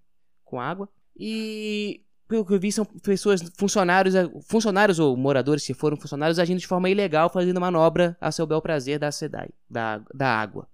com 0.45 0.61
água. 0.61 0.89
E 1.17 2.05
pelo 2.27 2.45
que 2.45 2.53
eu 2.53 2.61
vi, 2.61 2.71
são 2.71 2.85
pessoas, 2.85 3.43
funcionários, 3.57 4.15
funcionários 4.47 4.99
ou 4.99 5.17
moradores 5.17 5.67
que 5.67 5.75
foram 5.75 5.97
funcionários 5.97 6.39
agindo 6.39 6.61
de 6.61 6.67
forma 6.67 6.89
ilegal, 6.89 7.29
fazendo 7.29 7.61
manobra 7.61 8.17
a 8.21 8.31
seu 8.31 8.47
bel 8.47 8.63
prazer 8.63 8.99
da 8.99 9.11
SEDAI, 9.11 9.51
da, 9.69 9.99
da 10.15 10.29
água. 10.29 10.69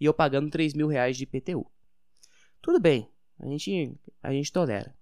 E 0.00 0.04
eu 0.04 0.14
pagando 0.14 0.50
3 0.50 0.74
mil 0.74 0.86
reais 0.86 1.16
de 1.16 1.24
IPTU. 1.24 1.66
Tudo 2.60 2.80
bem, 2.80 3.08
a 3.40 3.46
gente, 3.46 3.92
a 4.22 4.32
gente 4.32 4.52
tolera. 4.52 4.94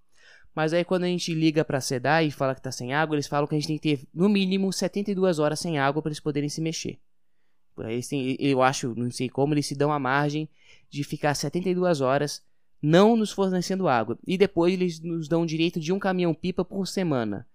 Mas 0.54 0.72
aí 0.72 0.84
quando 0.84 1.04
a 1.04 1.06
gente 1.06 1.32
liga 1.32 1.64
pra 1.64 1.80
SEDAI 1.80 2.26
e 2.26 2.30
fala 2.30 2.54
que 2.54 2.62
tá 2.62 2.72
sem 2.72 2.92
água, 2.92 3.14
eles 3.14 3.26
falam 3.26 3.46
que 3.46 3.54
a 3.54 3.58
gente 3.58 3.68
tem 3.68 3.78
que 3.78 3.96
ter 3.96 4.08
no 4.12 4.28
mínimo 4.28 4.72
72 4.72 5.38
horas 5.38 5.60
sem 5.60 5.78
água 5.78 6.02
para 6.02 6.10
eles 6.10 6.20
poderem 6.20 6.48
se 6.48 6.60
mexer. 6.60 6.98
Eles 7.78 8.08
têm, 8.08 8.36
eu 8.38 8.60
acho, 8.62 8.94
não 8.94 9.10
sei 9.10 9.28
como, 9.28 9.54
eles 9.54 9.66
se 9.66 9.74
dão 9.74 9.92
a 9.92 9.98
margem 9.98 10.48
de 10.90 11.02
ficar 11.04 11.34
72 11.34 12.00
horas 12.00 12.42
não 12.82 13.16
nos 13.16 13.30
fornecendo 13.30 13.88
água. 13.88 14.18
E 14.26 14.36
depois 14.36 14.72
eles 14.72 15.00
nos 15.00 15.28
dão 15.28 15.42
o 15.42 15.46
direito 15.46 15.78
de 15.78 15.92
um 15.92 15.98
caminhão-pipa 15.98 16.64
por 16.64 16.86
semana. 16.86 17.46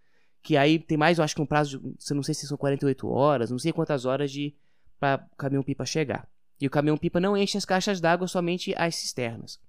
Que 0.42 0.56
aí 0.56 0.78
tem 0.78 0.98
mais, 0.98 1.18
eu 1.18 1.24
acho 1.24 1.36
que 1.36 1.42
um 1.42 1.46
prazo, 1.46 1.80
de, 1.80 2.14
não 2.14 2.24
sei 2.24 2.34
se 2.36 2.48
são 2.48 2.58
48 2.58 3.08
horas, 3.08 3.50
não 3.50 3.60
sei 3.60 3.74
quantas 3.74 4.06
horas 4.06 4.32
de 4.32 4.56
para 5.00 5.28
o 5.32 5.36
caminhão-pipa 5.36 5.86
chegar. 5.86 6.28
E 6.62 6.68
o 6.68 6.70
caminhão-pipa 6.70 7.20
não 7.20 7.36
enche 7.36 7.58
as 7.58 7.66
caixas 7.66 8.00
d'água, 8.00 8.28
somente 8.28 8.74
as 8.78 8.96
cisternas. 8.96 9.60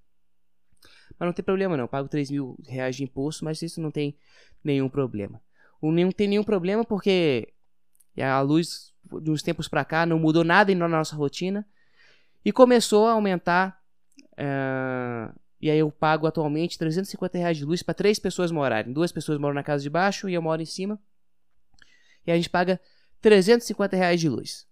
Mas 1.18 1.26
não 1.26 1.32
tem 1.32 1.44
problema 1.44 1.76
não, 1.76 1.85
eu 1.85 1.88
pago 1.88 2.08
3 2.08 2.30
mil 2.30 2.56
reais 2.66 2.96
de 2.96 3.04
imposto, 3.04 3.44
mas 3.44 3.61
isso 3.62 3.80
não 3.80 3.90
tem 3.90 4.16
nenhum 4.62 4.88
problema. 4.88 5.40
Não 5.82 6.12
tem 6.12 6.28
nenhum 6.28 6.44
problema 6.44 6.85
porque 6.85 7.52
a 8.18 8.40
luz 8.40 8.92
de 9.23 9.30
uns 9.30 9.42
tempos 9.42 9.68
para 9.68 9.85
cá 9.85 10.04
não 10.04 10.18
mudou 10.18 10.42
nada 10.42 10.75
na 10.75 10.88
nossa 10.88 11.14
rotina 11.14 11.66
e 12.44 12.52
começou 12.52 13.06
a 13.06 13.12
aumentar 13.12 13.80
uh, 14.32 15.35
e 15.61 15.70
aí 15.70 15.78
eu 15.78 15.90
pago 15.90 16.26
atualmente 16.26 16.78
350 16.78 17.38
reais 17.38 17.56
de 17.56 17.64
luz 17.64 17.82
para 17.82 17.94
três 17.94 18.18
pessoas 18.18 18.50
morarem. 18.50 18.92
Duas 18.92 19.11
pessoas 19.11 19.38
moram 19.38 19.54
na 19.54 19.62
casa 19.62 19.82
de 19.82 19.90
baixo 19.90 20.28
e 20.28 20.35
eu 20.35 20.42
moro 20.42 20.61
em 20.61 20.66
cima. 20.66 21.00
E 22.26 22.30
a 22.30 22.37
gente 22.37 22.50
paga 22.50 22.80
350 23.20 23.96
reais 23.96 24.20
de 24.20 24.28
luz. 24.28 24.66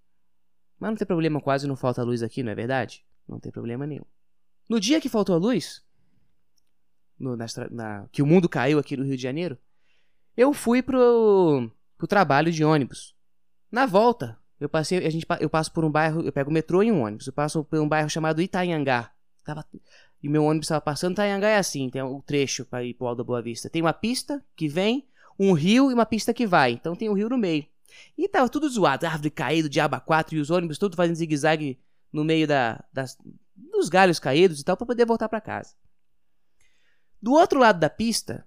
Mas 0.78 0.90
não 0.90 0.96
tem 0.96 1.06
problema, 1.06 1.40
quase 1.40 1.66
não 1.66 1.76
falta 1.76 2.02
luz 2.02 2.22
aqui, 2.22 2.42
não 2.42 2.52
é 2.52 2.54
verdade? 2.54 3.04
Não 3.26 3.40
tem 3.40 3.50
problema 3.50 3.86
nenhum. 3.86 4.04
No 4.68 4.78
dia 4.78 5.00
que 5.00 5.08
faltou 5.08 5.34
a 5.34 5.38
luz, 5.38 5.82
no, 7.18 7.36
na, 7.36 7.46
na, 7.70 8.08
que 8.10 8.22
o 8.22 8.26
mundo 8.26 8.48
caiu 8.48 8.78
aqui 8.78 8.96
no 8.96 9.04
Rio 9.04 9.16
de 9.16 9.22
Janeiro, 9.22 9.58
eu 10.36 10.52
fui 10.52 10.82
pro, 10.82 11.70
pro 11.96 12.06
trabalho 12.06 12.50
de 12.50 12.64
ônibus. 12.64 13.14
Na 13.70 13.86
volta, 13.86 14.38
eu 14.58 14.68
passei, 14.68 15.04
a 15.04 15.10
gente, 15.10 15.26
eu 15.40 15.50
passo 15.50 15.72
por 15.72 15.84
um 15.84 15.90
bairro, 15.90 16.22
eu 16.22 16.32
pego 16.32 16.50
o 16.50 16.52
metrô 16.52 16.82
e 16.82 16.90
um 16.90 17.02
ônibus. 17.02 17.26
Eu 17.26 17.32
passo 17.32 17.64
por 17.64 17.78
um 17.80 17.88
bairro 17.88 18.08
chamado 18.08 18.40
Itanhangá. 18.40 19.10
Tava, 19.44 19.64
e 20.22 20.28
meu 20.28 20.44
ônibus 20.44 20.66
estava 20.66 20.80
passando, 20.80 21.12
Itanhangá 21.12 21.48
é 21.48 21.58
assim, 21.58 21.90
tem 21.90 22.02
o 22.02 22.16
um 22.16 22.20
trecho 22.20 22.64
para 22.64 22.82
ir 22.82 22.94
pro 22.94 23.06
Alto 23.06 23.18
da 23.18 23.24
Boa 23.24 23.42
Vista. 23.42 23.68
Tem 23.68 23.82
uma 23.82 23.92
pista 23.92 24.44
que 24.56 24.68
vem, 24.68 25.06
um 25.38 25.52
rio 25.52 25.90
e 25.90 25.94
uma 25.94 26.06
pista 26.06 26.32
que 26.32 26.46
vai. 26.46 26.72
Então 26.72 26.96
tem 26.96 27.08
um 27.08 27.14
rio 27.14 27.28
no 27.28 27.38
meio. 27.38 27.66
E 28.16 28.28
tava 28.28 28.48
tudo 28.48 28.68
zoado, 28.68 29.06
árvore 29.06 29.30
caída, 29.30 29.68
diaba 29.68 30.00
4 30.00 30.36
e 30.36 30.40
os 30.40 30.50
ônibus 30.50 30.78
tudo 30.78 30.96
fazendo 30.96 31.16
zigue-zague 31.16 31.78
no 32.12 32.24
meio 32.24 32.46
da, 32.46 32.82
das, 32.92 33.18
dos 33.54 33.88
galhos 33.88 34.18
caídos 34.18 34.60
e 34.60 34.64
tal 34.64 34.76
para 34.76 34.86
poder 34.86 35.04
voltar 35.04 35.28
para 35.28 35.40
casa. 35.40 35.74
Do 37.24 37.32
outro 37.32 37.58
lado 37.58 37.80
da 37.80 37.88
pista, 37.88 38.46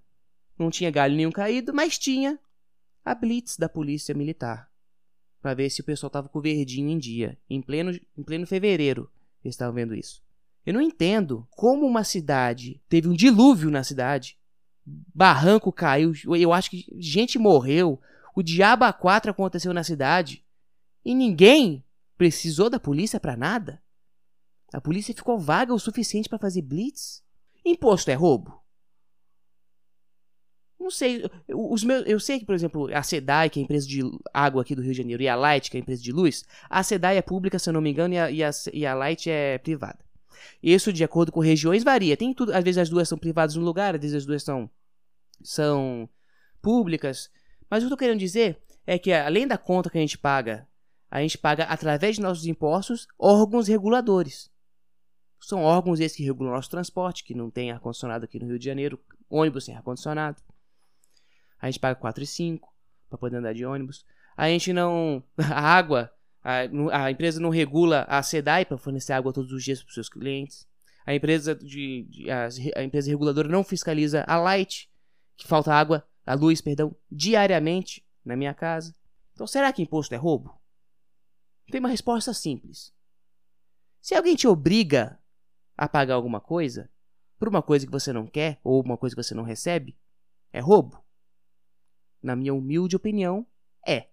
não 0.55 0.69
tinha 0.69 0.91
galho 0.91 1.15
nenhum 1.15 1.31
caído, 1.31 1.73
mas 1.73 1.97
tinha 1.97 2.37
a 3.03 3.15
blitz 3.15 3.57
da 3.57 3.67
polícia 3.67 4.13
militar. 4.13 4.69
para 5.41 5.55
ver 5.55 5.71
se 5.71 5.81
o 5.81 5.83
pessoal 5.83 6.11
tava 6.11 6.29
com 6.29 6.37
o 6.37 6.41
verdinho 6.43 6.87
em 6.87 6.99
dia. 6.99 7.39
Em 7.49 7.59
pleno, 7.59 7.99
em 8.15 8.21
pleno 8.21 8.45
fevereiro, 8.45 9.11
eles 9.43 9.55
estavam 9.55 9.73
vendo 9.73 9.95
isso. 9.95 10.21
Eu 10.63 10.75
não 10.75 10.81
entendo 10.81 11.47
como 11.49 11.87
uma 11.87 12.03
cidade 12.03 12.79
teve 12.87 13.07
um 13.07 13.15
dilúvio 13.15 13.71
na 13.71 13.83
cidade, 13.83 14.37
barranco 14.85 15.71
caiu, 15.71 16.13
eu 16.39 16.53
acho 16.53 16.69
que 16.69 16.85
gente 16.99 17.39
morreu, 17.39 17.99
o 18.35 18.43
diabo 18.43 18.93
4 18.93 19.31
aconteceu 19.31 19.73
na 19.73 19.83
cidade 19.83 20.45
e 21.03 21.15
ninguém 21.15 21.83
precisou 22.15 22.69
da 22.69 22.79
polícia 22.79 23.19
para 23.19 23.35
nada. 23.35 23.81
A 24.71 24.79
polícia 24.79 25.15
ficou 25.15 25.39
vaga 25.39 25.73
o 25.73 25.79
suficiente 25.79 26.29
para 26.29 26.37
fazer 26.37 26.61
blitz? 26.61 27.23
Imposto 27.65 28.11
é 28.11 28.13
roubo? 28.13 28.66
Não 30.87 30.91
sei. 30.91 31.21
Os 31.49 31.83
meus, 31.83 32.05
eu 32.07 32.17
sei 32.17 32.39
que, 32.39 32.45
por 32.45 32.55
exemplo, 32.55 32.87
a 32.95 33.03
SEDAI, 33.03 33.49
que 33.49 33.59
é 33.59 33.61
a 33.61 33.65
empresa 33.65 33.85
de 33.85 33.99
água 34.33 34.61
aqui 34.61 34.73
do 34.73 34.81
Rio 34.81 34.93
de 34.93 34.97
Janeiro, 34.97 35.21
e 35.21 35.27
a 35.27 35.35
Light, 35.35 35.69
que 35.69 35.75
é 35.75 35.79
a 35.79 35.81
empresa 35.81 36.01
de 36.01 36.13
luz, 36.13 36.45
a 36.69 36.81
SEDAI 36.81 37.17
é 37.17 37.21
pública, 37.21 37.59
se 37.59 37.67
eu 37.67 37.73
não 37.73 37.81
me 37.81 37.89
engano, 37.89 38.13
e 38.13 38.17
a, 38.17 38.31
e 38.31 38.41
a, 38.41 38.49
e 38.71 38.85
a 38.85 38.93
Light 38.93 39.29
é 39.29 39.57
privada. 39.57 39.99
Isso, 40.63 40.93
de 40.93 41.03
acordo 41.03 41.29
com 41.29 41.41
regiões, 41.41 41.83
varia. 41.83 42.15
Tem 42.15 42.33
tudo, 42.33 42.53
às 42.53 42.63
vezes 42.63 42.77
as 42.77 42.89
duas 42.89 43.09
são 43.09 43.17
privadas 43.17 43.57
no 43.57 43.65
lugar, 43.65 43.95
às 43.95 44.01
vezes 44.01 44.15
as 44.15 44.25
duas 44.25 44.43
são, 44.43 44.69
são 45.43 46.07
públicas. 46.61 47.29
Mas 47.69 47.83
o 47.83 47.87
que 47.87 47.91
eu 47.91 47.97
tô 47.97 47.99
querendo 47.99 48.19
dizer 48.19 48.57
é 48.85 48.97
que, 48.97 49.11
além 49.11 49.45
da 49.45 49.57
conta 49.57 49.89
que 49.89 49.97
a 49.97 50.01
gente 50.01 50.17
paga, 50.17 50.65
a 51.11 51.19
gente 51.19 51.37
paga, 51.37 51.65
através 51.65 52.15
de 52.15 52.21
nossos 52.21 52.45
impostos, 52.45 53.09
órgãos 53.19 53.67
reguladores. 53.67 54.49
São 55.41 55.63
órgãos 55.63 55.99
esses 55.99 56.15
que 56.15 56.23
regulam 56.23 56.53
nosso 56.53 56.69
transporte, 56.69 57.25
que 57.25 57.35
não 57.35 57.51
tem 57.51 57.71
ar-condicionado 57.71 58.23
aqui 58.23 58.39
no 58.39 58.47
Rio 58.47 58.57
de 58.57 58.63
Janeiro, 58.63 58.97
ônibus 59.29 59.65
sem 59.65 59.75
ar-condicionado. 59.75 60.41
A 61.59 61.67
gente 61.67 61.79
paga 61.79 61.99
4,5 61.99 62.61
para 63.09 63.17
poder 63.17 63.37
andar 63.37 63.53
de 63.53 63.65
ônibus. 63.65 64.05
A 64.35 64.47
gente 64.49 64.71
não. 64.73 65.23
A 65.37 65.61
água 65.61 66.11
a, 66.47 67.03
a 67.03 67.11
empresa 67.11 67.41
não 67.41 67.49
regula 67.49 68.05
a 68.07 68.23
SEDAI 68.23 68.63
para 68.63 68.77
fornecer 68.77 69.11
água 69.11 69.33
todos 69.33 69.51
os 69.51 69.61
dias 69.61 69.81
para 69.81 69.89
os 69.89 69.93
seus 69.93 70.07
clientes. 70.07 70.65
A 71.05 71.13
empresa, 71.13 71.53
de, 71.53 72.07
de 72.09 72.31
a, 72.31 72.47
a, 72.77 72.83
empresa 72.83 73.09
reguladora 73.09 73.49
não 73.49 73.65
fiscaliza 73.65 74.23
a 74.25 74.37
Light, 74.37 74.89
que 75.35 75.45
falta 75.45 75.73
água, 75.73 76.07
a 76.25 76.33
luz, 76.33 76.61
perdão, 76.61 76.95
diariamente 77.11 78.05
na 78.23 78.37
minha 78.37 78.53
casa. 78.53 78.95
Então 79.33 79.45
será 79.45 79.73
que 79.73 79.81
imposto 79.81 80.15
é 80.15 80.17
roubo? 80.17 80.57
Tem 81.69 81.79
uma 81.79 81.89
resposta 81.89 82.33
simples. 82.33 82.93
Se 84.01 84.15
alguém 84.15 84.35
te 84.35 84.47
obriga 84.47 85.19
a 85.75 85.87
pagar 85.87 86.15
alguma 86.15 86.39
coisa, 86.39 86.89
por 87.37 87.49
uma 87.49 87.61
coisa 87.61 87.85
que 87.85 87.91
você 87.91 88.13
não 88.13 88.25
quer 88.25 88.57
ou 88.63 88.81
uma 88.81 88.97
coisa 88.97 89.13
que 89.13 89.21
você 89.21 89.35
não 89.35 89.43
recebe, 89.43 89.97
é 90.53 90.61
roubo? 90.61 91.03
Na 92.21 92.35
minha 92.35 92.53
humilde 92.53 92.95
opinião, 92.95 93.45
é. 93.85 94.07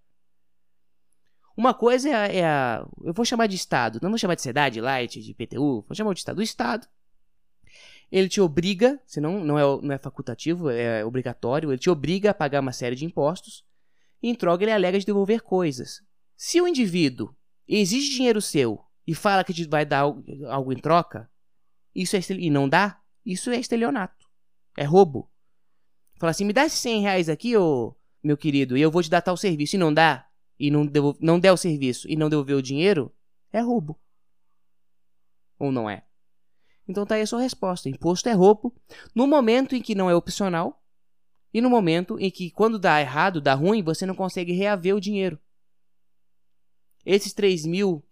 Uma 1.56 1.72
coisa 1.72 2.08
é 2.08 2.14
a, 2.14 2.26
é 2.26 2.44
a, 2.44 2.86
Eu 3.02 3.14
vou 3.14 3.24
chamar 3.24 3.46
de 3.46 3.56
Estado. 3.56 3.98
Não 4.02 4.10
vou 4.10 4.18
chamar 4.18 4.34
de 4.34 4.42
cidade, 4.42 4.80
light, 4.80 5.20
de 5.20 5.34
PTU. 5.34 5.84
Vou 5.86 5.94
chamar 5.94 6.12
de 6.12 6.20
Estado. 6.20 6.38
O 6.38 6.42
Estado. 6.42 6.86
Ele 8.10 8.28
te 8.28 8.40
obriga, 8.40 9.00
senão 9.06 9.42
não 9.42 9.58
é, 9.58 9.62
não 9.82 9.92
é 9.92 9.98
facultativo, 9.98 10.70
é 10.70 11.04
obrigatório. 11.04 11.70
Ele 11.70 11.78
te 11.78 11.90
obriga 11.90 12.30
a 12.30 12.34
pagar 12.34 12.60
uma 12.60 12.72
série 12.72 12.96
de 12.96 13.04
impostos. 13.04 13.64
E 14.22 14.28
em 14.28 14.34
troca 14.34 14.64
ele 14.64 14.72
alega 14.72 14.98
de 14.98 15.06
devolver 15.06 15.42
coisas. 15.42 16.02
Se 16.36 16.60
o 16.60 16.68
indivíduo 16.68 17.34
exige 17.66 18.14
dinheiro 18.14 18.40
seu 18.40 18.80
e 19.06 19.14
fala 19.14 19.44
que 19.44 19.54
te 19.54 19.66
vai 19.66 19.84
dar 19.84 20.00
algo 20.48 20.72
em 20.72 20.76
troca, 20.76 21.30
isso 21.94 22.16
é 22.16 22.20
e 22.30 22.50
não 22.50 22.68
dá, 22.68 23.00
isso 23.24 23.50
é 23.50 23.56
estelionato. 23.56 24.26
É 24.76 24.84
roubo. 24.84 25.30
Fala 26.24 26.30
assim, 26.30 26.46
me 26.46 26.54
dá 26.54 26.66
100 26.66 27.02
reais 27.02 27.28
aqui, 27.28 27.54
ô 27.54 27.94
meu 28.22 28.34
querido, 28.34 28.78
e 28.78 28.80
eu 28.80 28.90
vou 28.90 29.02
te 29.02 29.10
dar 29.10 29.20
tal 29.20 29.36
serviço. 29.36 29.76
E 29.76 29.78
não 29.78 29.92
dá, 29.92 30.26
e 30.58 30.70
não, 30.70 30.90
não 31.20 31.38
der 31.38 31.52
o 31.52 31.56
serviço 31.58 32.10
e 32.10 32.16
não 32.16 32.30
devolver 32.30 32.56
o 32.56 32.62
dinheiro, 32.62 33.14
é 33.52 33.60
roubo. 33.60 34.00
Ou 35.58 35.70
não 35.70 35.90
é? 35.90 36.02
Então 36.88 37.04
tá 37.04 37.16
aí 37.16 37.20
a 37.20 37.26
sua 37.26 37.42
resposta. 37.42 37.90
Imposto 37.90 38.26
é 38.26 38.32
roubo 38.32 38.74
no 39.14 39.26
momento 39.26 39.76
em 39.76 39.82
que 39.82 39.94
não 39.94 40.08
é 40.08 40.14
opcional 40.14 40.82
e 41.52 41.60
no 41.60 41.68
momento 41.68 42.18
em 42.18 42.30
que, 42.30 42.50
quando 42.50 42.78
dá 42.78 42.98
errado, 43.02 43.38
dá 43.38 43.52
ruim, 43.52 43.82
você 43.82 44.06
não 44.06 44.14
consegue 44.14 44.54
reaver 44.54 44.96
o 44.96 45.00
dinheiro. 45.00 45.38
Esses 47.04 47.34
3 47.34 47.66
mil. 47.66 48.02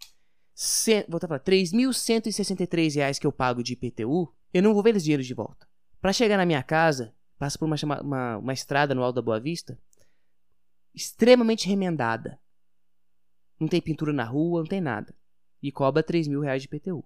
Vou 1.09 1.19
falar, 1.19 1.41
3.163 1.41 2.95
reais 2.95 3.19
que 3.19 3.27
eu 3.27 3.33
pago 3.33 3.63
de 3.63 3.73
IPTU, 3.73 4.31
eu 4.53 4.63
não 4.63 4.75
vou 4.75 4.83
ver 4.83 4.91
eles 4.91 5.03
dinheiro 5.03 5.23
de 5.23 5.33
volta. 5.33 5.67
Para 5.99 6.13
chegar 6.13 6.37
na 6.37 6.45
minha 6.45 6.63
casa, 6.63 7.15
passa 7.43 7.59
por 7.59 7.65
uma, 7.65 7.75
uma, 8.01 8.37
uma 8.37 8.53
estrada 8.53 8.95
no 8.95 9.03
Alto 9.03 9.17
da 9.17 9.23
Boa 9.23 9.41
Vista, 9.41 9.77
extremamente 10.95 11.67
remendada. 11.67 12.39
Não 13.59 13.67
tem 13.67 13.81
pintura 13.81 14.13
na 14.13 14.23
rua, 14.23 14.61
não 14.61 14.69
tem 14.69 14.81
nada. 14.81 15.13
E 15.61 15.73
cobra 15.73 16.05
3 16.05 16.29
mil 16.29 16.41
reais 16.41 16.63
de 16.63 16.69
IPTU. 16.69 17.05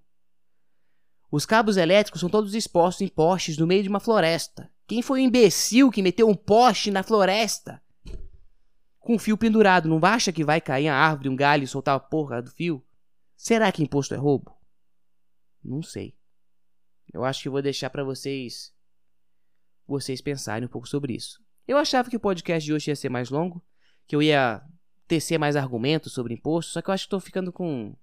Os 1.33 1.47
cabos 1.47 1.79
elétricos 1.79 2.21
são 2.21 2.29
todos 2.29 2.55
expostos 2.55 3.01
em 3.01 3.09
postes 3.09 3.57
no 3.57 3.67
meio 3.67 3.83
de 3.83 3.89
uma 3.89 3.99
floresta. 3.99 4.71
Quem 4.87 5.01
foi 5.01 5.21
o 5.21 5.25
imbecil 5.25 5.91
que 5.91 6.03
meteu 6.03 6.29
um 6.29 6.37
poste 6.37 6.91
na 6.91 7.03
floresta? 7.03 7.83
Com 8.99 9.19
fio 9.19 9.39
pendurado, 9.39 9.89
não 9.89 9.99
acha 10.03 10.35
que 10.35 10.45
vai 10.45 10.61
cair 10.61 10.89
a 10.89 10.95
árvore, 10.95 11.31
um 11.31 11.37
galho 11.37 11.65
e 11.65 11.67
soltar 11.67 11.97
a 11.97 12.01
porra 12.01 12.43
do 12.43 12.51
fio? 12.51 12.85
Será 13.35 13.73
que 13.73 13.83
imposto 13.83 14.13
é 14.13 14.19
roubo? 14.19 14.55
Não 15.65 15.83
sei. 15.83 16.15
Eu 17.11 17.25
acho 17.25 17.43
que 17.43 17.49
vou 17.49 17.63
deixar 17.63 17.89
para 17.89 18.05
vocês 18.05 18.76
vocês 19.87 20.21
pensarem 20.21 20.67
um 20.67 20.71
pouco 20.71 20.89
sobre 20.89 21.15
isso. 21.15 21.41
Eu 21.67 21.77
achava 21.77 22.09
que 22.09 22.17
o 22.17 22.21
podcast 22.21 22.65
de 22.65 22.73
hoje 22.73 22.91
ia 22.91 22.97
ser 22.97 23.09
mais 23.09 23.31
longo, 23.31 23.63
que 24.07 24.15
eu 24.15 24.23
ia 24.23 24.63
tecer 25.07 25.39
mais 25.39 25.57
argumentos 25.57 26.13
sobre 26.13 26.35
imposto, 26.35 26.73
só 26.73 26.83
que 26.83 26.91
eu 26.91 26.95
acho 26.95 27.05
que 27.05 27.11
tô 27.11 27.21
ficando 27.21 27.53
com 27.53 27.95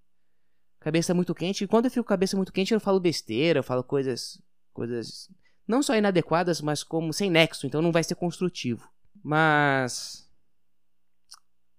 cabeça 0.80 1.14
muito 1.14 1.34
quente. 1.34 1.64
E 1.64 1.68
quando 1.68 1.86
eu 1.86 1.92
fico 1.92 2.04
com 2.04 2.10
cabeça 2.10 2.36
muito 2.36 2.52
quente, 2.52 2.74
eu 2.74 2.80
falo 2.80 3.00
besteira, 3.00 3.60
eu 3.60 3.64
falo 3.64 3.84
coisas. 3.84 4.42
coisas 4.74 5.30
não 5.68 5.82
só 5.82 5.96
inadequadas, 5.96 6.62
mas 6.62 6.84
como 6.84 7.14
sem 7.14 7.30
nexo, 7.30 7.66
então 7.66 7.82
não 7.82 7.92
vai 7.92 8.04
ser 8.04 8.16
construtivo. 8.16 8.90
Mas. 9.24 10.30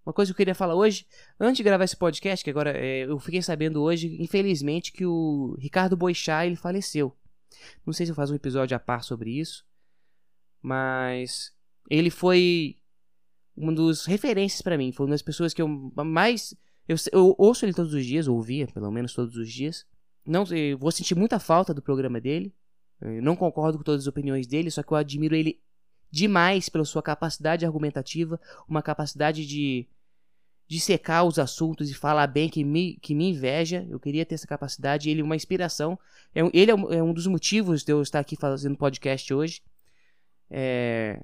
Uma 0.04 0.12
coisa 0.12 0.30
que 0.30 0.34
eu 0.34 0.37
queria 0.37 0.54
falar 0.54 0.75
hoje, 0.75 1.06
antes 1.40 1.56
de 1.56 1.62
gravar 1.62 1.84
esse 1.84 1.96
podcast, 1.96 2.44
que 2.44 2.50
agora 2.50 2.76
é, 2.76 3.04
eu 3.04 3.18
fiquei 3.18 3.40
sabendo 3.40 3.82
hoje, 3.82 4.20
infelizmente, 4.20 4.92
que 4.92 5.06
o 5.06 5.56
Ricardo 5.58 5.96
Boixá 5.96 6.46
ele 6.46 6.56
faleceu. 6.56 7.16
Não 7.87 7.92
sei 7.92 8.04
se 8.04 8.12
eu 8.12 8.16
faço 8.16 8.32
um 8.32 8.37
episódio 8.37 8.76
a 8.76 8.80
par 8.80 9.02
sobre 9.02 9.30
isso, 9.30 9.64
mas 10.64 11.52
ele 11.90 12.09
foi 12.09 12.78
uma 13.54 13.71
das 13.71 14.06
referências 14.06 14.62
para 14.62 14.78
mim, 14.78 14.92
foi 14.92 15.04
uma 15.04 15.12
das 15.12 15.21
pessoas 15.21 15.52
que 15.52 15.61
eu 15.61 15.68
mais 15.68 16.56
eu, 16.88 16.97
eu, 17.12 17.35
ouço 17.38 17.66
ele 17.66 17.75
todos 17.75 17.92
os 17.92 18.04
dias, 18.04 18.26
ouvia 18.26 18.66
pelo 18.66 18.90
menos 18.90 19.12
todos 19.12 19.37
os 19.37 19.52
dias. 19.52 19.87
Não, 20.25 20.44
vou 20.78 20.90
sentir 20.90 21.14
muita 21.14 21.38
falta 21.38 21.75
do 21.75 21.83
programa 21.83 22.18
dele. 22.18 22.54
Eu 22.99 23.23
não 23.23 23.37
concordo 23.37 23.76
com 23.76 23.85
todas 23.85 24.02
as 24.02 24.06
opiniões 24.06 24.47
dele, 24.47 24.71
só 24.71 24.83
que 24.83 24.90
eu 24.90 24.97
admiro 24.97 25.35
ele 25.37 25.61
demais 26.11 26.71
pela 26.71 26.85
sua 26.85 27.02
capacidade 27.02 27.66
argumentativa, 27.66 28.40
uma 28.66 28.80
capacidade 28.80 29.47
de, 29.47 29.87
de 30.66 30.80
secar 30.80 31.25
os 31.25 31.38
assuntos 31.38 31.90
e 31.90 31.94
falar 31.94 32.26
bem 32.26 32.49
que 32.49 32.64
me, 32.64 32.97
que 33.02 33.14
me 33.14 33.28
inveja. 33.28 33.87
Eu 33.90 34.00
queria 34.00 34.25
ter 34.25 34.37
essa 34.37 34.47
capacidade. 34.47 35.11
Ele 35.11 35.21
é 35.21 35.25
uma 35.25 35.37
inspiração. 35.37 35.99
É, 36.35 36.40
ele 36.54 36.71
é 36.71 36.75
um, 36.75 36.92
é 36.92 37.02
um 37.02 37.12
dos 37.12 37.26
motivos 37.26 37.83
de 37.83 37.92
eu 37.92 38.00
estar 38.00 38.21
aqui 38.21 38.37
fazendo 38.37 38.78
podcast 38.78 39.33
hoje. 39.35 39.61
É, 40.56 41.20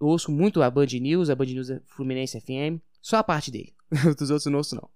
eu 0.00 0.06
ouço 0.06 0.30
muito 0.30 0.62
a 0.62 0.70
Band 0.70 0.86
News, 0.86 1.28
a 1.28 1.34
Band 1.34 1.46
News 1.46 1.70
é 1.70 1.80
Fluminense 1.86 2.40
FM. 2.40 2.80
Só 3.02 3.16
a 3.16 3.24
parte 3.24 3.50
dele. 3.50 3.74
Dos 4.16 4.30
outros 4.30 4.46
não 4.46 4.58
ouço, 4.58 4.76
não. 4.76 4.88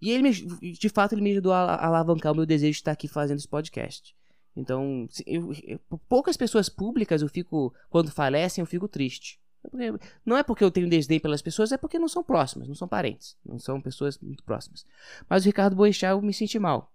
E 0.00 0.10
ele, 0.10 0.22
me, 0.22 0.72
de 0.72 0.88
fato, 0.90 1.14
ele 1.14 1.22
me 1.22 1.32
ajudou 1.32 1.52
a 1.52 1.86
alavancar 1.86 2.32
o 2.32 2.36
meu 2.36 2.44
desejo 2.44 2.72
de 2.72 2.76
estar 2.80 2.92
aqui 2.92 3.08
fazendo 3.08 3.38
esse 3.38 3.48
podcast. 3.48 4.14
Então, 4.54 5.08
eu, 5.26 5.52
eu, 5.64 5.80
poucas 6.06 6.36
pessoas 6.36 6.68
públicas 6.68 7.22
eu 7.22 7.28
fico, 7.28 7.74
quando 7.88 8.10
falecem, 8.10 8.60
eu 8.60 8.66
fico 8.66 8.86
triste. 8.86 9.40
É 9.64 10.08
não 10.24 10.36
é 10.36 10.42
porque 10.42 10.62
eu 10.62 10.70
tenho 10.70 10.88
desdém 10.88 11.18
pelas 11.18 11.40
pessoas, 11.40 11.72
é 11.72 11.78
porque 11.78 11.98
não 11.98 12.08
são 12.08 12.22
próximas, 12.22 12.68
não 12.68 12.74
são 12.74 12.86
parentes, 12.86 13.36
não 13.44 13.58
são 13.58 13.80
pessoas 13.80 14.18
muito 14.18 14.44
próximas. 14.44 14.84
Mas 15.28 15.44
o 15.44 15.46
Ricardo 15.46 15.74
Boechat 15.74 16.10
eu 16.10 16.22
me 16.22 16.34
senti 16.34 16.58
mal. 16.58 16.92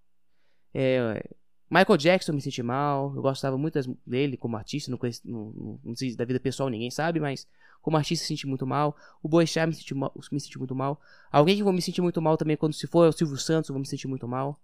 É, 0.74 1.24
Michael 1.74 1.98
Jackson 1.98 2.34
me 2.34 2.42
senti 2.42 2.62
mal, 2.62 3.12
eu 3.16 3.22
gostava 3.24 3.58
muito 3.58 3.80
dele 4.06 4.38
como 4.38 4.56
artista, 4.56 4.92
não, 4.92 4.98
conheci, 4.98 5.22
não, 5.26 5.52
não, 5.52 5.80
não 5.84 5.96
sei 5.96 6.16
da 6.16 6.24
vida 6.24 6.40
pessoal 6.40 6.70
ninguém 6.70 6.92
sabe, 6.92 7.20
mas 7.20 7.48
como 7.82 7.98
artista, 7.98 8.28
senti 8.28 8.46
muito 8.46 8.66
mal. 8.68 8.96
O 9.24 9.28
Boechat 9.28 9.66
me 9.66 9.76
me 10.32 10.40
senti 10.40 10.58
muito 10.60 10.76
mal. 10.76 11.02
Alguém 11.32 11.58
que 11.58 11.64
vou 11.64 11.74
me 11.74 11.82
sentir 11.82 12.02
muito 12.02 12.22
mal 12.22 12.38
também 12.38 12.56
quando 12.56 12.74
se 12.74 12.86
for 12.86 13.06
é 13.06 13.10
o 13.10 13.12
Silvio 13.12 13.38
Santos, 13.38 13.70
eu 13.70 13.74
vou 13.74 13.80
me 13.80 13.88
sentir 13.88 14.08
muito 14.08 14.28
mal. 14.28 14.62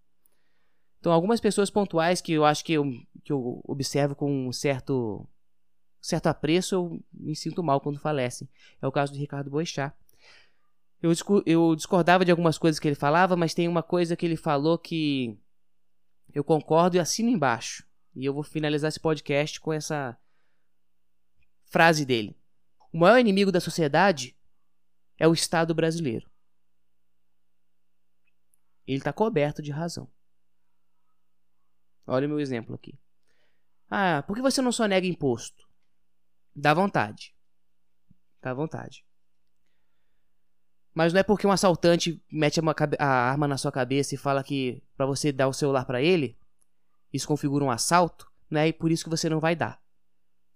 Então, 1.00 1.12
algumas 1.12 1.40
pessoas 1.40 1.72
pontuais 1.72 2.22
que 2.22 2.34
eu 2.34 2.46
acho 2.46 2.64
que 2.64 2.74
eu, 2.74 2.86
que 3.24 3.34
eu 3.34 3.60
observo 3.66 4.14
com 4.14 4.48
um 4.48 4.54
certo, 4.54 5.28
certo 6.00 6.28
apreço, 6.28 6.76
eu 6.76 7.04
me 7.12 7.36
sinto 7.36 7.64
mal 7.64 7.82
quando 7.82 8.00
falecem. 8.00 8.48
É 8.80 8.88
o 8.88 8.92
caso 8.92 9.12
de 9.12 9.20
Ricardo 9.20 9.50
Boechat. 9.50 9.94
Eu, 11.02 11.12
eu 11.46 11.76
discordava 11.76 12.24
de 12.24 12.32
algumas 12.32 12.58
coisas 12.58 12.80
que 12.80 12.88
ele 12.88 12.96
falava, 12.96 13.36
mas 13.36 13.54
tem 13.54 13.68
uma 13.68 13.82
coisa 13.82 14.16
que 14.16 14.26
ele 14.26 14.38
falou 14.38 14.78
que 14.78 15.38
eu 16.34 16.44
concordo 16.44 16.98
e 16.98 17.00
assino 17.00 17.30
embaixo. 17.30 17.88
E 18.16 18.26
eu 18.26 18.34
vou 18.34 18.44
finalizar 18.44 18.90
esse 18.90 19.00
podcast 19.00 19.60
com 19.60 19.72
essa 19.72 20.18
frase 21.66 22.06
dele. 22.06 22.38
O 22.92 22.98
maior 22.98 23.20
inimigo 23.20 23.52
da 23.52 23.60
sociedade 23.60 24.36
é 25.18 25.28
o 25.28 25.34
Estado 25.34 25.74
brasileiro. 25.76 26.30
Ele 28.88 28.98
está 28.98 29.14
coberto 29.14 29.62
de 29.62 29.72
razão. 29.72 30.12
Olha 32.08 32.26
o 32.26 32.30
meu 32.30 32.40
exemplo 32.40 32.74
aqui. 32.74 33.00
Ah, 33.90 34.24
por 34.24 34.36
que 34.36 34.42
você 34.42 34.62
não 34.62 34.72
só 34.72 34.88
nega 34.88 35.06
imposto? 35.06 35.70
Dá 36.56 36.74
vontade. 36.74 37.36
Dá 38.42 38.54
vontade. 38.54 39.06
Mas 40.94 41.14
não 41.14 41.20
é 41.20 41.24
porque 41.24 41.46
um 41.46 41.52
assaltante 41.52 42.22
mete 42.32 42.60
a 42.98 43.06
arma 43.06 43.48
na 43.48 43.58
sua 43.58 43.72
cabeça 43.72 44.16
e 44.16 44.18
fala 44.18 44.44
que 44.44 44.82
para 44.98 45.06
você 45.06 45.32
dar 45.32 45.48
o 45.48 45.54
celular 45.54 45.86
para 45.86 46.02
ele, 46.02 46.38
isso 47.14 47.28
configura 47.28 47.64
um 47.64 47.72
assalto, 47.72 48.30
né? 48.50 48.68
E 48.68 48.74
por 48.74 48.92
isso 48.92 49.04
que 49.04 49.10
você 49.10 49.30
não 49.30 49.40
vai 49.40 49.56
dar. 49.56 49.82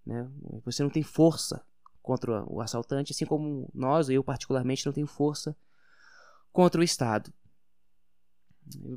Né? 0.06 0.30
Você 0.66 0.84
não 0.84 0.90
tem 0.90 1.04
força 1.04 1.64
contra 2.02 2.44
o 2.46 2.60
assaltante, 2.60 3.14
assim 3.14 3.26
como 3.26 3.70
nós, 3.74 4.10
eu 4.10 4.24
particularmente, 4.24 4.86
não 4.86 4.94
tenho 4.94 5.08
força 5.08 5.56
contra 6.52 6.82
o 6.82 6.84
Estado. 6.84 7.32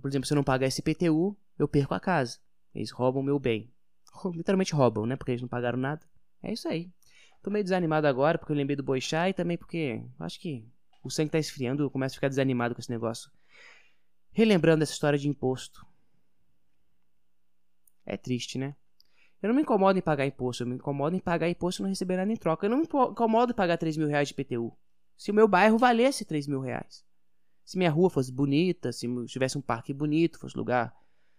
Por 0.00 0.08
exemplo, 0.08 0.26
se 0.26 0.32
eu 0.32 0.36
não 0.36 0.44
pagar 0.44 0.66
esse 0.66 0.80
IPTU, 0.80 1.36
eu 1.58 1.68
perco 1.68 1.94
a 1.94 2.00
casa. 2.00 2.38
Eles 2.74 2.90
roubam 2.90 3.22
meu 3.22 3.38
bem. 3.38 3.72
Literalmente 4.34 4.74
roubam, 4.74 5.06
né? 5.06 5.16
Porque 5.16 5.32
eles 5.32 5.42
não 5.42 5.48
pagaram 5.48 5.78
nada. 5.78 6.04
É 6.42 6.52
isso 6.52 6.68
aí. 6.68 6.90
Tô 7.42 7.50
meio 7.50 7.64
desanimado 7.64 8.06
agora 8.06 8.38
porque 8.38 8.52
eu 8.52 8.56
lembrei 8.56 8.76
do 8.76 8.82
Boixá 8.82 9.28
e 9.28 9.32
também 9.32 9.56
porque 9.56 10.02
acho 10.18 10.40
que 10.40 10.68
o 11.06 11.10
sangue 11.10 11.30
tá 11.30 11.38
esfriando, 11.38 11.82
eu 11.82 11.90
começo 11.90 12.14
a 12.14 12.16
ficar 12.16 12.28
desanimado 12.28 12.74
com 12.74 12.80
esse 12.80 12.90
negócio. 12.90 13.30
Relembrando 14.32 14.82
essa 14.82 14.92
história 14.92 15.18
de 15.18 15.28
imposto. 15.28 15.86
É 18.04 18.16
triste, 18.16 18.58
né? 18.58 18.76
Eu 19.42 19.48
não 19.48 19.54
me 19.54 19.62
incomodo 19.62 19.98
em 19.98 20.02
pagar 20.02 20.26
imposto, 20.26 20.62
eu 20.62 20.66
me 20.66 20.74
incomodo 20.74 21.14
em 21.14 21.20
pagar 21.20 21.48
imposto 21.48 21.80
e 21.80 21.82
não 21.82 21.88
receber 21.88 22.16
nada 22.16 22.32
em 22.32 22.36
troca. 22.36 22.66
Eu 22.66 22.70
não 22.70 22.78
me 22.78 22.84
incomodo 22.84 23.52
em 23.52 23.54
pagar 23.54 23.76
3 23.76 23.96
mil 23.96 24.08
reais 24.08 24.28
de 24.28 24.34
PTU. 24.34 24.76
Se 25.16 25.30
o 25.30 25.34
meu 25.34 25.48
bairro 25.48 25.78
valesse 25.78 26.24
3 26.24 26.46
mil 26.46 26.60
reais. 26.60 27.04
Se 27.64 27.76
minha 27.76 27.90
rua 27.90 28.08
fosse 28.08 28.32
bonita, 28.32 28.92
se 28.92 29.08
tivesse 29.26 29.58
um 29.58 29.60
parque 29.60 29.92
bonito, 29.92 30.38
fosse 30.38 30.56
lugar 30.56 30.94